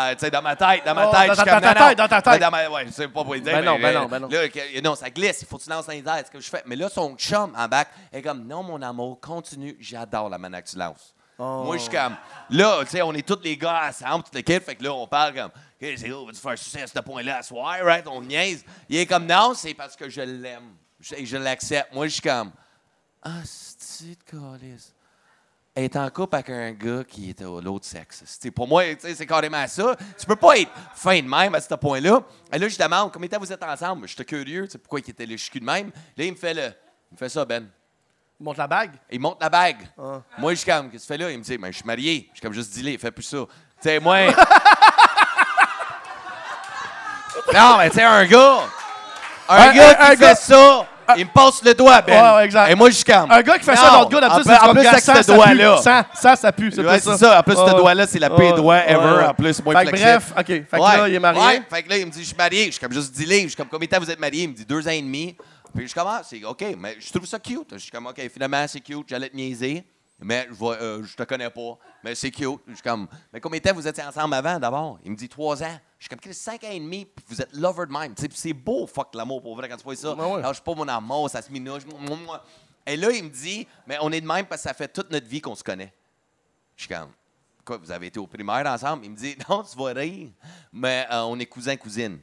[0.10, 1.88] Euh, tu sais, dans ma tête, dans ma Oh, tête, dans ta- comme, dans ta
[1.90, 2.72] tête, dans ta tête.
[2.72, 3.54] Ouais, je sais pas pour le dire.
[3.54, 4.28] Ben non, mais, ben euh, non, ben non.
[4.30, 6.32] Là, que- non, ça glisse, il faut que tu lances dans les airs, c'est ce
[6.32, 6.64] que je fais.
[6.66, 10.64] Mais là, son chum en bac est comme, non, mon amour, continue, j'adore la manière
[10.64, 11.14] que tu lances.
[11.38, 11.64] Oh.
[11.66, 12.16] Moi, je suis comme,
[12.50, 15.06] là, tu sais, on est tous les gars ensemble, toute l'équipe, fait que là, on
[15.06, 18.08] parle comme, OK, c'est où, vas-tu faire succès à ce point-là à soir, right?
[18.08, 18.66] On niaise.
[18.90, 20.74] Il est comme, non, c'est parce que je l'aime.
[21.02, 21.94] Je, je l'accepte.
[21.94, 22.52] Moi, je suis comme,
[23.24, 24.94] ah, c'est de calice.
[25.74, 28.24] Elle est en couple avec un gars qui est à l'autre sexe.
[28.54, 29.96] Pour moi, c'est carrément ça.
[30.20, 32.20] Tu peux pas être fin de même à ce point-là.
[32.52, 34.06] Et là, je demande, combien de temps vous êtes ensemble?
[34.08, 35.92] J'étais curieux, tu sais, pourquoi il était le cul de même?
[36.18, 37.70] Là, il me fait le, il me fait ça, Ben.
[38.40, 38.92] Il monte la bague?
[39.12, 39.88] Il monte la bague.
[39.98, 40.22] Ah.
[40.40, 41.32] Moi, je suis comme, qu'est-ce que tu fais là?
[41.32, 42.28] Il me dit, ben, je suis marié.
[42.32, 43.38] Je suis comme, juste dis-le, fais plus ça.
[43.38, 43.48] Tu
[43.82, 44.18] sais, moi.
[47.54, 48.64] non, mais tu sais, un gars.
[49.48, 52.13] Un, Un- gars un- qui un fait gars- ça, il me passe le doigt, Ben.
[52.21, 52.69] Ouais, ouais, exact.
[52.71, 53.30] Et moi, je suis comme.
[53.32, 54.74] Un gars qui fait ça non, dans l'autre gars, en d'habitude, plus- c'est En comme
[54.76, 55.38] plus, gars, avec ça, ce ça pue.
[55.38, 55.78] doigt-là.
[55.78, 56.67] Ça, ça, ça pue.
[56.80, 57.39] Ouais, c'est ça.
[57.39, 57.71] En plus, ce Ouais.
[57.76, 58.54] doigt-là, c'est la pire Ouais.
[58.54, 58.97] doigt ever.
[58.97, 59.26] Ouais.
[59.26, 60.12] En plus, moins Fait que flexible.
[60.12, 60.45] bref, OK.
[60.45, 61.41] Fait que là, il est marié.
[61.41, 61.62] Ouais.
[61.69, 62.65] Fait que là, il me dit, je suis marié.
[62.65, 63.41] Je suis comme, juste dis-le.
[63.43, 64.43] Je suis comme, combien de temps vous êtes marié?
[64.43, 65.36] Il me dit, deux ans et demi.
[65.76, 67.69] Puis je commence, c'est OK, mais je trouve ça cute.
[67.74, 69.06] Je suis comme, OK, finalement, c'est cute.
[69.08, 69.86] J'allais te niaiser.
[70.24, 71.78] Mais je, vois, euh, je te connais pas.
[72.04, 72.60] Mais c'est cute.
[72.67, 75.00] Je suis comme, mais combien de temps vous étiez ensemble avant d'abord?
[75.04, 75.80] Il me dit trois ans.
[76.02, 78.16] Je suis comme, Chris, cinq ans et demi, puis vous êtes lover de même.
[78.34, 80.16] C'est beau, fuck l'amour, pour vrai, quand tu vois ça.
[80.16, 80.40] Ouais, ouais.
[80.40, 81.84] Alors, je suis pas mon amour, ça se minouche.
[82.88, 85.12] Et là, il me dit, mais on est de même parce que ça fait toute
[85.12, 85.94] notre vie qu'on se connaît.
[86.76, 87.12] Je suis comme,
[87.64, 89.06] quoi, vous avez été au primaire ensemble?
[89.06, 90.30] Il me dit, non, tu vas rire,
[90.74, 92.18] mais euh, on est cousin-cousine.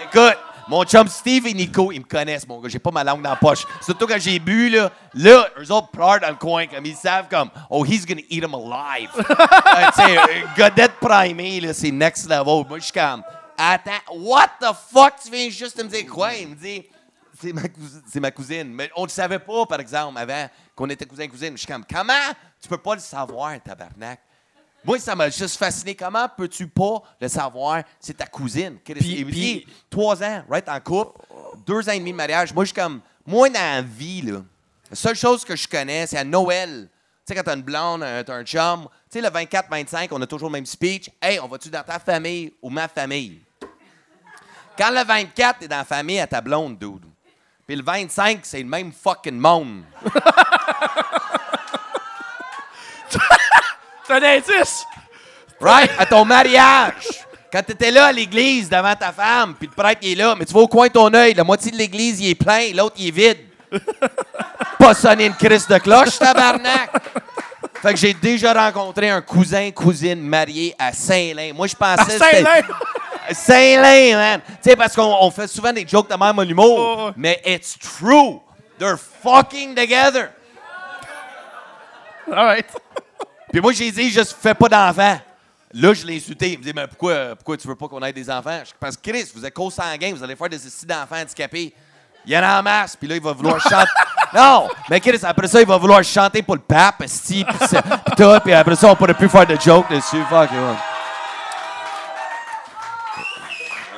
[0.00, 2.68] Écoute, mon chum Steve et Nico, ils me connaissent, mon gars.
[2.68, 3.66] J'ai pas ma langue dans la poche.
[3.82, 4.90] Surtout quand j'ai bu, là.
[5.14, 8.42] Là, eux autres pleurent dans le coin, comme ils savent, comme, oh, he's gonna eat
[8.42, 9.10] him alive.
[9.74, 12.64] Euh, tu sais, euh, Godette primé, là, c'est next level.
[12.68, 13.24] Moi, je suis comme,
[13.58, 16.32] attends, what the fuck, tu viens juste de me dire quoi?
[16.34, 16.84] Il me dit,
[17.40, 17.62] c'est ma,
[18.06, 18.72] c'est ma cousine.
[18.72, 21.52] Mais on ne savait pas, par exemple, avant qu'on était cousin-cousine.
[21.52, 22.12] Je suis comme, comment?
[22.60, 24.20] Tu peux pas le savoir, tabarnak?
[24.84, 25.94] Moi, ça m'a juste fasciné.
[25.94, 27.82] Comment peux-tu pas le savoir?
[27.98, 28.76] C'est ta cousine.
[28.84, 31.18] Puis- puis- trois ans, right, en couple,
[31.66, 32.52] deux ans et demi de mariage.
[32.52, 34.40] Moi, je suis comme, moi, dans la vie, là,
[34.90, 36.88] la seule chose que je connais, c'est à Noël.
[37.26, 40.26] Tu sais, quand t'as une blonde, t'as un chum, tu sais, le 24-25, on a
[40.26, 41.08] toujours le même speech.
[41.22, 43.40] Hey, on va-tu dans ta famille ou ma famille?
[44.76, 47.00] Quand le 24, t'es dans la famille à ta blonde, dude.
[47.66, 49.84] Puis le 25, c'est le même fucking monde.
[54.06, 54.84] C'est un indice.
[55.60, 55.90] Right?
[55.98, 57.24] À ton mariage.
[57.52, 60.34] Quand tu étais là à l'église devant ta femme, puis le prêtre il est là,
[60.36, 62.72] mais tu vas au coin de ton œil, la moitié de l'église il est plein,
[62.74, 63.38] l'autre il est vide.
[64.78, 66.90] Pas sonner une crise de cloche, tabarnak!
[67.80, 71.52] Fait que j'ai déjà rencontré un cousin, cousine marié à Saint-Lin.
[71.54, 72.16] Moi, je pensais.
[72.16, 72.62] À Saint-Lin?
[73.30, 74.40] Saint-Lin, man!
[74.46, 77.40] Tu sais, parce qu'on on fait souvent des jokes de même en humour, Oh, mais
[77.46, 78.40] it's true.
[78.78, 80.30] They're fucking together.
[82.26, 82.66] All right.
[83.54, 85.16] Puis moi, j'ai dit, je fais pas d'enfants.
[85.72, 86.54] Là, je l'ai insulté.
[86.54, 88.60] Il me dit, mais pourquoi, pourquoi tu veux pas qu'on ait des enfants?
[88.64, 91.72] Je que Chris, vous êtes co-sanguin, vous allez faire des essais d'enfants handicapés.
[92.26, 93.92] Il y en a en masse, puis là, il va vouloir chanter.
[94.34, 94.68] Non!
[94.90, 97.56] Mais Chris, après ça, il va vouloir chanter pour le pape, esti, puis
[98.16, 100.24] tout, puis après ça, on pourrait plus faire de jokes dessus.
[100.28, 100.76] Fuck you.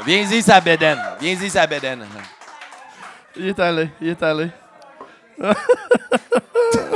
[0.04, 0.98] Viens-y, sa bédaine.
[1.18, 2.06] Viens-y, sa bédaine.
[3.34, 4.50] Il est allé, il est allé.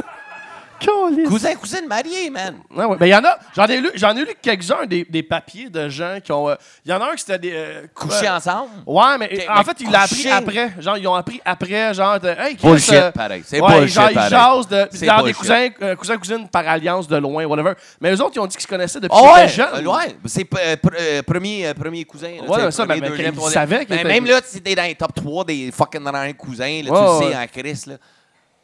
[1.28, 2.56] Cousin, cousine mariée, man.
[2.74, 2.96] Ouais, ouais.
[2.96, 5.68] Ben, il y en a, j'en ai lu, j'en ai lu quelques-uns des, des papiers
[5.68, 6.48] de gens qui ont.
[6.48, 7.52] euh, Il y en a un qui c'était des.
[7.52, 8.70] euh, euh, ensemble?
[8.86, 10.70] Ouais, mais en mais fait, il l'a appris après.
[10.78, 13.42] Genre, ils ont appris après, genre, de, hey, Bullshit, euh, pareil.
[13.44, 14.30] C'est ouais, bullshit, genre, ils pareil.
[14.30, 17.72] jasent de, C'est genre, des cousins, euh, cousins, cousines par alliance de loin, whatever.
[18.00, 19.86] Mais eux autres, ils ont dit qu'ils se connaissaient depuis Oh qu'ils ouais, étaient jeunes.
[19.86, 20.16] euh, ouais.
[20.26, 22.32] C'est euh, pr- euh, premier, euh, premier cousin.
[22.42, 25.70] là, Ouais, ça, mais- ils savaient Même là, si t'es dans les top 3 des
[25.72, 26.00] fucking
[26.36, 27.94] cousins, tu sais, en Chris, là.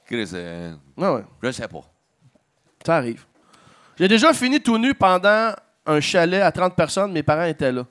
[0.06, 1.24] Chris, euh, Ouais, ouais.
[1.42, 1.80] je sais pas.
[2.86, 3.24] Ça arrive.
[3.98, 5.52] J'ai déjà fini tout nu pendant
[5.84, 7.10] un chalet à 30 personnes.
[7.12, 7.82] Mes parents étaient là.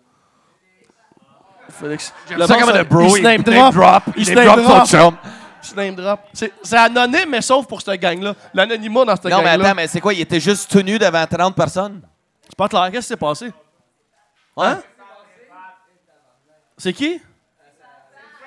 [1.70, 2.14] Félix.
[2.30, 3.74] Le ça bon, comme le bro, il name drop.
[3.74, 4.88] drop, Il name drop son drop.
[4.88, 5.18] chum.
[5.64, 6.20] Il se name drop.
[6.32, 8.36] C'est anonyme, mais sauf pour cette gang-là.
[8.54, 9.66] L'anonymat dans cette Non, mais gang-là.
[9.66, 10.14] attends, mais c'est quoi?
[10.14, 12.02] Il était juste tenu devant 30 personnes?
[12.44, 12.84] C'est pas clair.
[12.92, 13.52] Qu'est-ce qui s'est passé?
[14.58, 14.80] Hein?
[16.78, 17.20] C'est qui?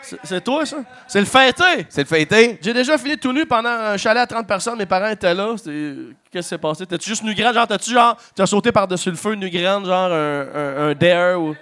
[0.01, 0.77] C'est- toi, ça?
[1.07, 1.87] C'est le fêté!
[1.89, 2.59] C'est le fêté?
[2.63, 4.79] J'ai déjà fini tout nu pendant un chalet à 30 personnes.
[4.79, 5.55] Mes parents étaient là.
[5.57, 6.87] Qu'est-ce qui s'est passé?
[6.87, 7.55] T'as-tu juste nu grande?
[7.55, 8.17] Genre, t'as-tu genre.
[8.35, 11.55] T'as sauté par-dessus le feu nu grande, genre un, un, un dare ou?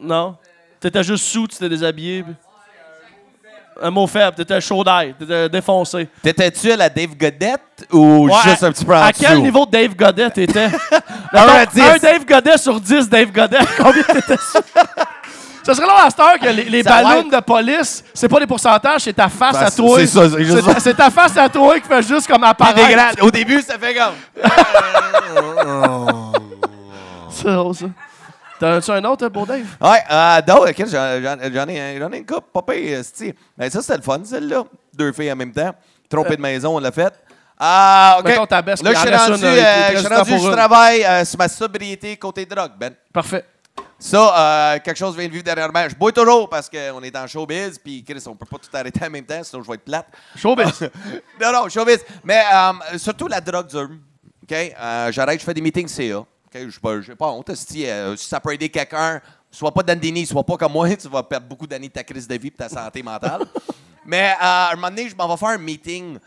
[0.00, 0.36] Non?
[0.80, 2.22] T'étais juste sous, tu t'es déshabillé.
[2.22, 2.34] puis-
[3.82, 6.08] Un mot faible, t'étais chaud d'ail, t'étais défoncé.
[6.22, 9.40] T'étais-tu à la Dave Godette ou Ouais, juste à- un petit peu en À quel
[9.42, 10.66] niveau de Dave Godet t'étais?
[11.32, 11.82] Un à Mettons, 10.
[11.82, 13.58] Un Dave Godet sur 10 Dave Godet.
[13.78, 14.36] Combien t'étais
[15.70, 18.40] Ça serait long à cette heure que les, les Ça ballons de police, c'est pas
[18.40, 19.98] des pourcentages, c'est ta face Ben, à toi.
[20.00, 20.74] c'est ça, c'est juste C'est ça.
[20.74, 23.24] ta- C'est ta face à toi qui fait juste comme Puis apparaître.
[23.24, 24.14] Au début, ça fait comme.
[27.30, 27.86] C'est drôle, ça.
[28.58, 29.64] T'as-tu un autre, beau Dave?
[29.80, 33.32] Ouais, euh, donc, ok, j'en j'en- j'en ai, j'en ai une coupe, pas pire, esti.
[33.56, 34.64] Mais ça, c'était le fun, celle-là.
[34.92, 35.70] Deux filles en même temps.
[36.10, 37.12] Trompé de maison, on l'a fait.
[37.58, 38.26] Ah, OK.
[38.26, 39.98] Mettons ta baisse, Là, je suis en rendu, une, euh, il te euh, je reste
[39.98, 40.52] suis du temps rendu, pour je une.
[40.56, 42.92] travaille euh, sur ma sobriété côté drogue, Ben.
[43.12, 43.44] Parfait.
[44.00, 45.88] Ça, euh, quelque chose vient de vivre dernièrement.
[45.88, 49.04] Je bois toujours parce qu'on est dans showbiz, puis Chris, on peut pas tout arrêter
[49.04, 50.06] en même temps, sinon je vais être plate.
[50.36, 50.90] Showbiz?
[51.40, 51.98] non, non, showbiz.
[52.24, 53.90] Mais euh, surtout la drogue dure.
[54.42, 54.52] OK?
[54.52, 56.18] Euh, J'arrête, je fais des meetings CA.
[56.18, 56.26] OK?
[56.54, 57.54] Je n'ai pas honte.
[57.54, 57.86] Si,
[58.16, 61.46] si ça peut aider quelqu'un, sois pas Dandini, sois pas comme moi, tu vas perdre
[61.46, 63.42] beaucoup d'années de ta crise de vie et ta santé mentale.
[64.06, 66.18] Mais euh, à un moment donné, je m'en vais faire un meeting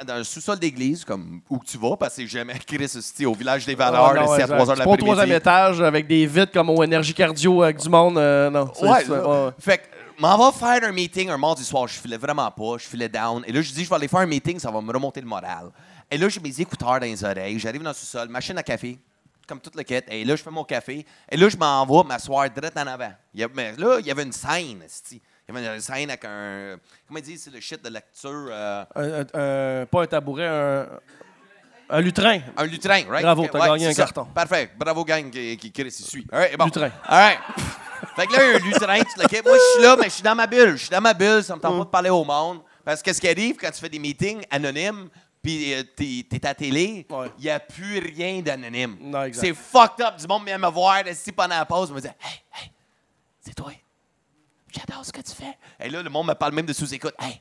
[0.00, 3.64] dans, dans un sous-sol d'église, comme où tu vas, parce que jamais esti, au village
[3.66, 4.56] des valeurs, Ah, non, ici à exact.
[4.56, 5.34] 3 h de C'est pas au troisième l'après-midi.
[5.36, 8.18] étage avec des vitres comme au énergie cardio avec du monde.
[8.18, 8.70] euh, non.
[8.82, 9.54] Ouais, ça.
[9.58, 9.82] Fait que,
[10.18, 11.86] m'en va faire un meeting un mardi soir.
[11.88, 12.76] Je filais vraiment pas.
[12.78, 13.42] Je filais down.
[13.46, 15.26] Et là, je dis, je vais aller faire un meeting, ça va me remonter le
[15.28, 15.70] moral.
[16.10, 17.58] Et là, j'ai mes écouteurs dans les oreilles.
[17.58, 18.98] J'arrive dans le sous-sol, machine à café,
[19.46, 20.00] comme toute le kit.
[20.10, 21.04] Et là, je fais mon café.
[21.30, 23.12] Et là, je m'en vais m'asseoir direct en avant.
[23.34, 25.20] Il y a- mais là, il y avait une scène, esti.
[25.48, 26.76] Il y avait une scène avec un.
[27.06, 28.48] Comment ils disent, c'est le shit de lecture.
[28.50, 30.86] euh, Un- un- un- pas un tabouret, un,
[31.88, 32.40] un lutrin.
[32.56, 33.22] un lutrin, right?
[33.22, 34.12] Bravo, t'as gagné c'est un ça.
[34.12, 34.24] carton.
[34.26, 34.70] Parfait.
[34.76, 36.26] Bravo, gang qui, qui, qui suit.
[36.30, 36.66] All right, bon.
[36.66, 36.90] Lutrin.
[37.06, 37.38] All right.
[38.14, 40.04] fait que là, il y a un lutrin, tu le Moi, je suis là, mais
[40.04, 40.72] je suis dans ma bulle.
[40.72, 42.60] Je suis dans ma bulle, ça me tente pas de parler au monde.
[42.84, 45.08] Parce que ce qui arrive quand tu fais des meetings anonymes,
[45.42, 47.30] puis euh, t'es t'es à la télé, il Ouais.
[47.40, 48.98] n'y a plus rien d'anonyme.
[49.32, 50.16] C'est fucked up.
[50.18, 52.70] Du monde vient me voir, si pendant la pause, me dit Hey, hey,
[53.40, 53.72] c'est toi.
[54.72, 55.56] J'adore ce que tu fais.
[55.80, 57.14] Et là, le monde me parle même de sous-écoute.
[57.18, 57.40] Hey,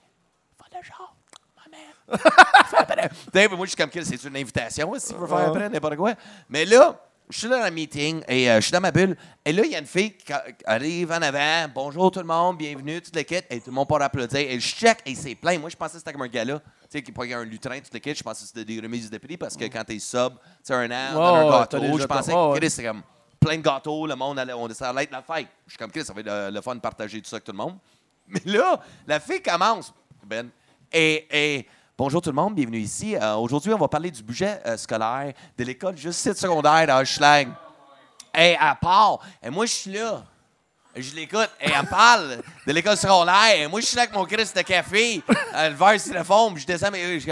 [0.59, 1.15] va le genre,
[1.57, 2.19] ma mère.
[2.69, 3.09] Fais après.
[3.09, 5.43] Tu sais, moi, je suis comme, c'est une invitation, si tu veux faire Ouais.
[5.45, 6.13] après, n'importe quoi.
[6.49, 9.17] Mais là, je suis là dans le meeting et euh, je suis dans ma bulle.
[9.43, 10.31] Et là, il y a une fille qui
[10.65, 11.67] arrive en avant.
[11.75, 13.45] Bonjour tout le monde, bienvenue, toute l'équipe.
[13.49, 14.39] Et tout le monde part applaudir.
[14.39, 15.59] Et je check et c'est plein.
[15.59, 16.59] Moi, je pensais que c'était comme un gala.
[16.59, 18.15] Tu sais, qui prenait un lutrin, toute l'équipe.
[18.15, 20.73] Je pensais que c'était des remises de prix parce que quand t'es sub, tu sais,
[20.73, 21.97] un an, Ouais, un ouais, gâteau.
[21.99, 22.59] Je pensais Ouais, que ouais.
[22.59, 23.03] Chris, c'est comme
[23.47, 25.47] plein de gâteaux, le monde allait, on, ça allait être la fête.
[25.65, 27.53] Je suis comme Chris, ça va être le, fun de partager tout ça avec tout
[27.53, 27.77] le monde.
[28.27, 29.93] Mais là, la fille commence,
[30.25, 30.49] Ben,
[30.91, 33.15] et, et bonjour tout le monde, bienvenue ici.
[33.15, 37.47] Euh, Aujourd'hui, on va parler du budget euh, scolaire de l'école juste secondaire à Hochelag.
[38.35, 40.23] Et elle part, et moi je suis là.
[40.93, 44.25] Je l'écoute, et elle parle de l'école secondaire, et moi je suis là avec mon
[44.25, 45.23] Chris de café,
[45.55, 47.31] euh, le verre styrofoam, je descends, mais je suis.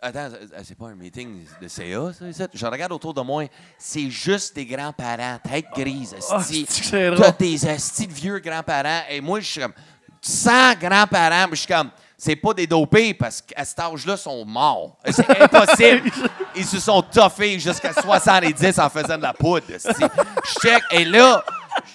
[0.00, 2.42] Attends, c'est- c'est pas un meeting de CA, ça, ici?
[2.54, 3.44] Je regarde autour de moi,
[3.76, 8.38] c'est juste des grands-parents, tête grise, Ah, c'est-tu que c'est T'as des esti de vieux
[8.38, 9.72] grands-parents, et moi, je suis comme
[10.20, 14.44] 100 grands-parents, je suis comme, c'est pas des dopés, parce qu'à cet âge-là, ils sont
[14.44, 14.96] morts.
[15.10, 16.10] C'est impossible.
[16.56, 19.66] Ils se sont toffés jusqu'à 70 en faisant de la poudre.
[19.68, 21.44] Je check, et là,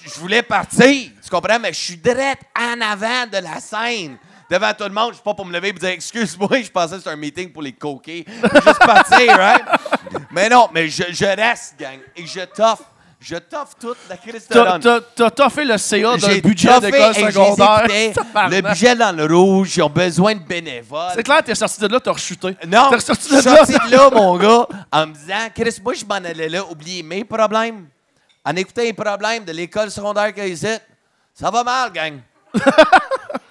[0.06, 4.18] je voulais partir, tu comprends, mais je suis direct en avant de la scène
[4.54, 6.92] devant tout le monde, je suis pas pour me lever et dire excuse-moi, je pensais
[6.94, 8.24] que c'était un meeting pour les coquets.
[8.28, 9.64] Juste partir, right?
[10.32, 12.82] Mais non, mais je, je reste, gang, et je toffe.
[13.20, 17.86] Je toffe toute la crise de T'as- toffé le CA d'un J'ai budget d'école secondaire.
[18.50, 21.12] Le budget dans le rouge, ils ont besoin de bénévoles.
[21.16, 22.58] C'est clair, t'es sorti de là, t'as rechuté.
[22.68, 25.80] Non, T'es je sorti suis de sorti de là, mon gars, en me disant, Chris,
[25.82, 27.88] moi, je m'en allais là, oublier mes problèmes.
[28.44, 30.68] en écoutant les problèmes de l'école secondaire qu'ils ici,
[31.34, 32.20] ça va mal, gang.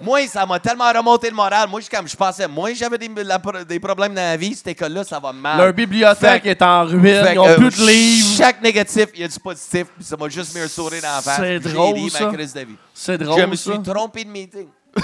[0.00, 1.68] Moi, ça m'a tellement remonté le moral.
[1.68, 4.55] Moi, je, comme je pensais, moi, j'avais des, la- des problèmes dans la vie.
[4.55, 5.59] Cette école-là, ça va mal.
[5.59, 8.36] Leur bibliothèque est en ruine, ils n'ont euh, plus de livres.
[8.36, 9.86] Chaque négatif, il y a du positif.
[9.96, 11.36] Puis ça m'a juste mis un sourire dans la face.
[11.38, 12.26] C'est drôle, ri ça.
[12.26, 12.76] ma crise de vie.
[12.94, 13.72] C'est drôle, je me ça.
[13.72, 14.68] suis trompé de meeting.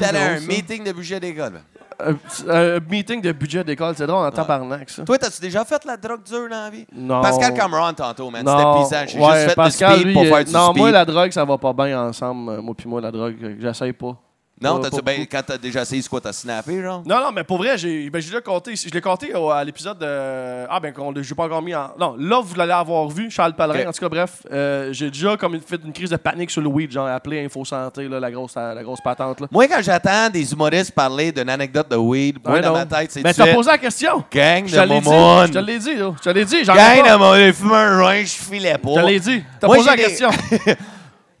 [0.00, 1.60] J'étais à un meeting de budget d'école.
[2.00, 2.14] Un,
[2.48, 5.02] un meeting de budget d'école, c'est drôle en tabarnak, ça.
[5.04, 6.86] Toi, t'as-tu déjà fait la drogue dure dans la vie?
[6.94, 7.20] Non.
[7.20, 8.44] Pascal Cameron, tantôt, man.
[8.44, 9.06] Non, C'était pisant.
[9.08, 10.76] J'ai ouais, juste fait Pascal, du speed lui, pour faire du Non, speed.
[10.78, 12.58] moi, la drogue, ça va pas bien ensemble.
[12.60, 14.16] Moi puis moi, la drogue, j'essaye pas.
[14.60, 17.02] Non, Pas- t'as-tu pas ben, quand t'as déjà essayé ce quoi, t'as snappé, genre?
[17.06, 18.74] Non, non, mais pour vrai, j'ai ben, j'ai déjà compté.
[18.74, 20.66] Je l'ai compté au- à l'épisode de.
[20.68, 21.92] Ah, ben, qu'on- j'ai pas encore mis en.
[21.98, 23.82] Non, là, vous l'allez avoir vu, Charles Pellerin.
[23.82, 23.86] Ok.
[23.88, 26.60] En tout cas, bref, euh, j'ai déjà comme une, fait une crise de panique sur
[26.60, 29.40] le weed, genre appelé Info Santé, là, la, grosse, la grosse patente.
[29.40, 29.46] Là.
[29.50, 32.74] Moi, quand j'attends des humoristes parler d'une anecdote de weed, moi, Ouais, dans non.
[32.78, 34.24] ma tête, c'est Mais tout t'as suite, posé la question.
[34.32, 35.08] Gang Je te de l'ai dit.
[35.08, 36.12] Je te l'ai dit, là.
[36.16, 36.64] Je te l'ai dit.
[36.64, 37.12] J'en ai Gang pas.
[37.12, 37.38] de momone.
[37.38, 38.90] J'ai fumé un joint, je filais pas.
[38.96, 39.44] Je te l'ai dit.
[39.60, 40.30] T'as Moi, posé la j'ai des- question.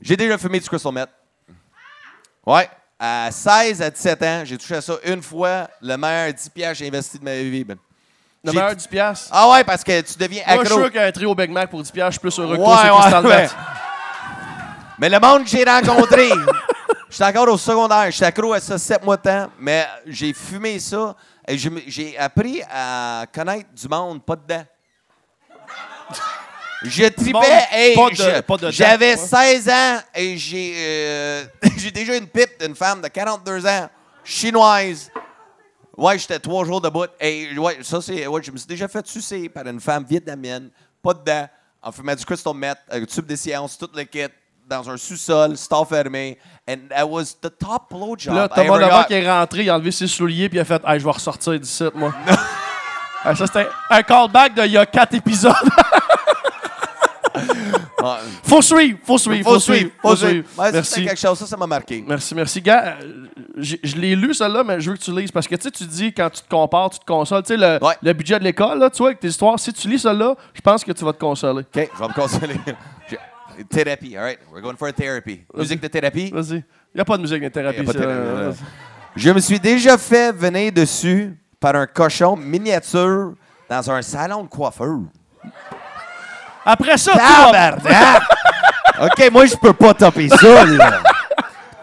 [0.00, 1.08] J'ai déjà fumé du crystal meth.
[2.46, 2.68] Ouais.
[3.00, 5.68] À 16 à 17 ans, j'ai touché à ça une fois.
[5.80, 7.64] Le meilleur 10 piastres que j'ai investi de ma vie.
[7.64, 7.76] man.
[8.42, 9.28] Le meilleur 10 piastres?
[9.32, 10.80] Ah ouais, parce que tu deviens Moi, je suis accro.
[10.84, 12.82] sûr qu'un trio Big Mac pour 10 piastres, je suis plus heureux que Ouais, toi,
[12.82, 13.36] ouais, Crystal ouais.
[13.42, 13.56] Meth.
[14.98, 16.28] Mais le monde que j'ai rencontré,
[17.10, 20.80] j'étais encore au secondaire, j'étais accro à ça 7 mois de temps, mais j'ai fumé
[20.80, 21.14] ça
[21.46, 24.64] et j'ai appris à connaître du monde pas dedans.
[26.84, 29.16] Je tripais de- dedans, j'avais ouais.
[29.16, 31.44] 16 ans et j'ai euh,
[31.76, 33.88] j'ai déjà une pipe d'une femme de 42 ans,
[34.24, 35.10] chinoise.
[35.96, 37.06] Ouais, j'étais trois jours debout.
[37.20, 38.24] Et ouais, ça, c'est.
[38.28, 40.70] Ouais, je me suis déjà fait sucer par une femme vietnamienne,
[41.02, 41.48] pas dedans,
[41.82, 44.28] en fumant du crystal meth, un tube de science, tout le kit,
[44.68, 46.38] dans un sous-sol, store fermé.
[46.70, 48.32] And that was the top blowjob.
[48.34, 49.14] Là, I Thomas ever Levac got.
[49.16, 51.58] est rentré, il a enlevé ses souliers, puis il a fait Hey, je vais ressortir
[51.58, 52.14] d'ici, moi.
[53.24, 55.52] Ah, ça, c'était un callback d'il y a quatre épisodes.
[58.02, 60.44] Ah, faut suivre, faut suivre, faut suivre, faut suivre.
[60.56, 61.04] Ouais, ça, Merci.
[61.04, 62.04] quelque chose, ça, ça m'a marqué.
[62.06, 62.60] Merci, merci.
[62.62, 63.26] Gars, euh,
[63.56, 65.32] je l'ai lu, celle-là, mais je veux que tu lises.
[65.32, 67.42] Parce que tu dis, quand tu te compares, tu te consoles.
[67.42, 67.94] Tu sais, le, Ouais.
[68.00, 70.60] le budget de l'école, là, tu vois, avec tes histoires, si tu lis celle-là, je
[70.60, 71.62] pense que tu vas te consoler.
[71.62, 72.54] OK, je vais me consoler.
[73.68, 74.38] Thérapie, all right?
[74.52, 75.40] We're going for a therapy.
[75.52, 76.30] Musique de thérapie?
[76.30, 76.58] Vas-y.
[76.58, 77.84] Il n'y a pas de musique de thérapie.
[77.84, 78.52] De thérapie, Euh.
[79.16, 83.32] Je me suis déjà fait venir dessus par un cochon miniature
[83.68, 84.98] dans un salon de coiffeur.
[86.70, 88.22] Après ça, Tabarnak!
[89.02, 91.00] OK, moi, je peux pas topper ça, là.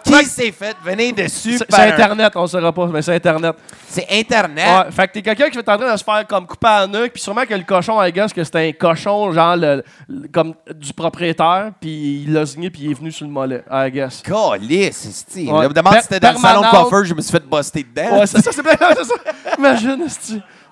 [0.06, 3.56] Qui s'est fait venir dessus c'est par Internet, on ne saura pas, mais c'est Internet.
[3.90, 4.64] C'est Internet.
[4.86, 6.86] Ouais, fait que t'es quelqu'un qui est en train de se faire comme couper à
[6.86, 10.28] nuque, puis sûrement que le cochon, I guess, que c'était un cochon, genre, le- le-
[10.28, 13.90] comme du propriétaire, puis il l'a signé, puis il est venu sur le mollet, I
[13.90, 14.22] guess.
[14.22, 15.68] Calice, c'est Ouais.
[15.68, 16.90] Me demande si c'était dans le salon de permanente.
[16.90, 18.20] coiffeur, je me suis fait buster dedans.
[18.20, 19.56] Ouais, c'est ça, c'est bien, c'est ça.
[19.58, 20.06] Imagine,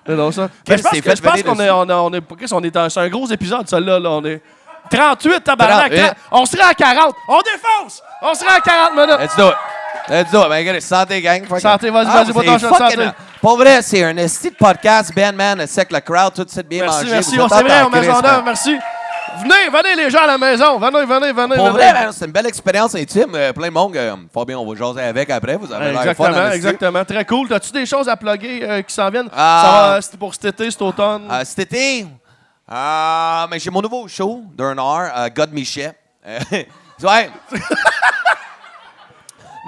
[0.08, 0.48] Non, ça.
[0.68, 2.20] Je pense que que- c'est je pense fait qu'on est, on, a- on est,
[2.52, 4.40] on c'est un gros épisode, celui-là, là, on est
[4.90, 5.96] 38, tabarnak, 38.
[6.06, 6.16] 30.
[6.32, 9.18] on serait à 40, on défonce, on serait à 40 minutes.
[9.20, 9.54] Let's do it.
[10.10, 10.48] Let's do it.
[10.50, 11.42] Ben, regardez, santé, gang.
[11.58, 13.08] Santé, vas-y, Ah, vas-y, bois c'est ton shot, santé.
[13.40, 16.66] Pour vrai, c'est un esti de podcast, Ben Man, le sec, le crowd, tout c'est
[16.68, 17.10] bien Merci, mangé.
[17.12, 18.76] merci, on êtes c'est vrai, on met en œuvre, merci.
[19.40, 21.56] Venez, venez les gens à la maison, venez, venez, venez.
[21.56, 21.78] Pour venez.
[21.78, 23.34] vrai, man, c'est une belle expérience intime.
[23.34, 23.96] Euh, plein de monde.
[23.96, 25.56] euh, Fabien, on va jaser avec après.
[25.56, 26.10] Vous avez l'air fun.
[26.28, 26.56] Exactement, esti.
[26.56, 27.04] exactement.
[27.04, 27.48] Très cool.
[27.48, 29.28] T'as-tu des choses à plugger euh, qui s'en viennent?
[29.34, 29.98] Ah.
[30.02, 31.28] Ça va, pour cet été, cet automne?
[31.30, 32.06] Euh, cet été,
[32.72, 35.92] euh, mais j'ai mon nouveau show d'un heure, euh, God Michet.
[36.26, 36.38] Euh,
[37.02, 37.30] ouais.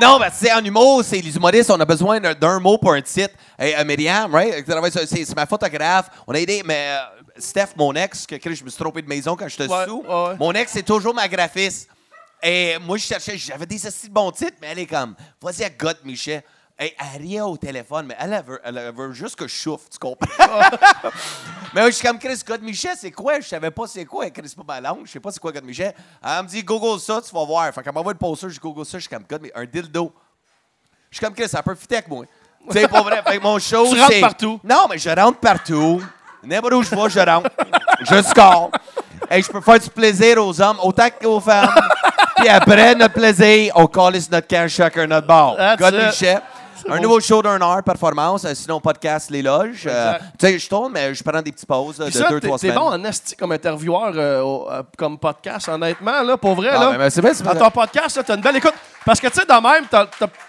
[0.00, 2.92] non, ben, c'est en humour, c'est les humoristes, on a besoin d'un- d'un mot pour
[2.92, 3.34] un titre.
[3.58, 4.56] Et euh, Myriam, right?
[4.64, 6.06] qui travaille sur- C'est c'est ma photographe.
[6.26, 9.08] On a aidé, mais euh, Steph, mon ex, que que je me suis trompé de
[9.08, 10.02] maison quand j'étais Ouais, sous.
[10.02, 10.36] ouais.
[10.38, 11.88] Mon ex, c'est toujours ma graphiste.
[12.42, 15.70] Et moi, je cherchais, j'avais des assez bons titres, mais elle est comme, vas-y à
[15.70, 16.44] God Michet.
[16.78, 19.88] Et elle riait au téléphone, mais elle, elle veut, elle veut juste que je chauffe,
[19.90, 20.26] tu comprends?
[21.74, 23.40] mais moi, je suis comme, Chris, God Michet, c'est quoi?
[23.40, 24.28] Je savais pas c'est quoi.
[24.30, 25.94] Chris, c'est pas ma langue, je sais pas c'est quoi God Michet.
[26.22, 27.72] Elle me dit, Google ça, tu vas voir.
[27.72, 30.12] Fait qu'elle m'envoie le poster, je Google ça, je suis comme, God, mais un dildo.
[31.10, 32.26] Je suis comme, Chris, ça peut fitter avec moi.
[32.70, 33.22] Sais, pas vrai.
[33.22, 34.60] Fait que mon show, Tu rentres c'est- partout.
[34.62, 36.02] Non, mais je rentre partout.
[36.44, 37.50] N'importe où je vais, je rentre.
[38.08, 38.70] je score.
[39.30, 41.70] Et je peux faire du plaisir aux hommes autant qu'aux femmes.
[42.36, 45.56] Puis après notre plaisir, on calisse notre camp chacun notre bord.
[45.78, 46.06] God it.
[46.06, 46.38] Michet.
[46.88, 48.44] Un nouveau show d'un heure, performance.
[48.44, 49.86] euh, Sinon, podcast Les Loges.
[49.86, 52.28] Euh, tu sais, je tourne, mais je prends des petites pauses euh, Puis de ça,
[52.28, 52.78] deux, t'es trois t'es semaines.
[52.78, 56.92] bon en comme intervieweur, euh, au- euh, comme podcast, honnêtement, là, pour vrai, là.
[56.96, 58.74] mais- c'est vrai, c'est Dans ton podcast, t'as une belle écoute.
[59.04, 60.06] Parce que, tu sais, de même, t'as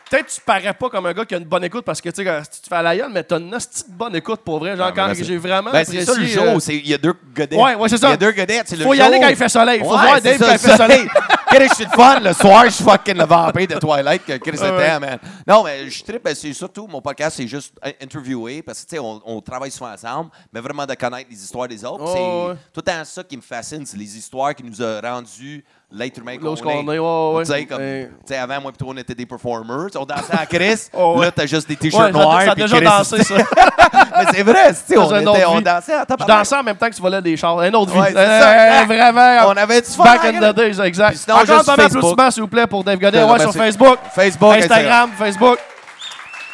[0.09, 2.23] peut-être tu parais pas comme un gars qui a une bonne écoute parce que tu
[2.23, 3.57] sais, tu te fais à la gueule, mais t'as une de
[3.89, 4.75] bonne écoute pour vrai.
[4.75, 5.71] Genre, Ah, quand j'ai vraiment.
[5.71, 6.41] Ben, c'est ça le show.
[6.41, 7.59] euh, c'est- Il y a deux godettes.
[7.59, 8.07] Ouais, ouais, c'est ça.
[8.07, 8.75] Il y a deux godettes.
[8.83, 9.21] Faut y aller show.
[9.23, 9.79] quand il fait soleil.
[9.79, 11.07] Faut voir Dave quand il fait soleil.
[11.47, 12.19] Chris, je suis de fun.
[12.19, 15.17] Le soir, je suis fucking le vampire de Twilight que Chris était, man.
[15.47, 16.23] Non, mais je tripe.
[16.23, 19.71] ben, C'est surtout, mon podcast, c'est juste interviewer parce que, tu sais, on, on travaille
[19.71, 22.05] souvent ensemble, mais vraiment de connaître les histoires des autres.
[22.07, 22.53] C'est ouais.
[22.73, 26.17] tout le temps ça qui me fascine, c'est les histoires qui nous ont rendu l'être
[26.19, 26.99] humain qu'on qu'on est.
[26.99, 27.43] ouais, ouais.
[27.45, 27.79] Tu sais, comme,
[28.25, 29.87] sais, avant, moi, plutôt, on était des performers.
[29.95, 30.89] On dansait à Chris.
[30.93, 31.25] Oh, ouais.
[31.25, 32.41] Là, t'as juste des t-shirts ça- noirs.
[32.41, 33.35] ça a déjà Chris- dansé, ça.
[34.17, 36.89] mais c'est vrai, tu sais, on, était- on dansait à Je dansais en même temps
[36.89, 37.61] que tu volais des chars.
[37.63, 37.99] Une autre vie.
[37.99, 38.85] Ouais, c'est Euh, ça.
[38.85, 39.47] Vraiment.
[39.47, 40.03] On avait du fun.
[40.03, 41.09] Back hein, in the days, exact.
[41.11, 43.23] Puis sinon, Encore juste un d'applaudissements, s'il vous plaît, pour Dave Godet.
[43.23, 43.53] Ouais, sur.
[43.53, 45.57] Facebook, Facebook, Instagram, Facebook.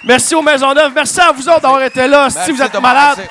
[0.05, 0.91] Merci aux Maisonneuve.
[0.93, 2.29] Merci à vous autres d'avoir été là.
[2.29, 3.29] Si vous êtes de malades, m'embrasser.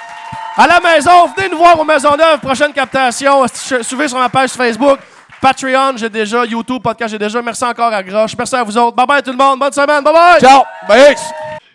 [0.56, 2.38] à la maison, venez nous voir aux Maisonneuve.
[2.42, 3.44] Prochaine captation.
[3.82, 4.98] Suivez sur ma page Facebook.
[5.42, 6.44] Patreon, j'ai déjà.
[6.46, 7.42] YouTube, podcast, j'ai déjà.
[7.42, 8.36] Merci encore à Groche.
[8.38, 8.96] Merci à vous autres.
[8.96, 9.58] Bye bye tout le monde.
[9.58, 10.04] Bonne semaine.
[10.04, 10.40] Bye bye.
[10.40, 10.62] Ciao.
[10.88, 11.16] Bye.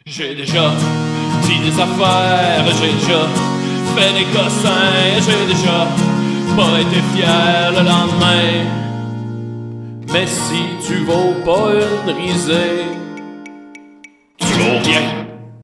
[0.06, 0.72] J'ai déjà
[1.42, 3.28] dit des affaires, j'ai déjà
[3.94, 5.86] fait des cossins, j'ai déjà
[6.56, 8.66] pas été fier le lendemain.
[10.14, 12.86] Mais si tu vaux pas une risée,
[14.40, 15.27] tu vaux rien.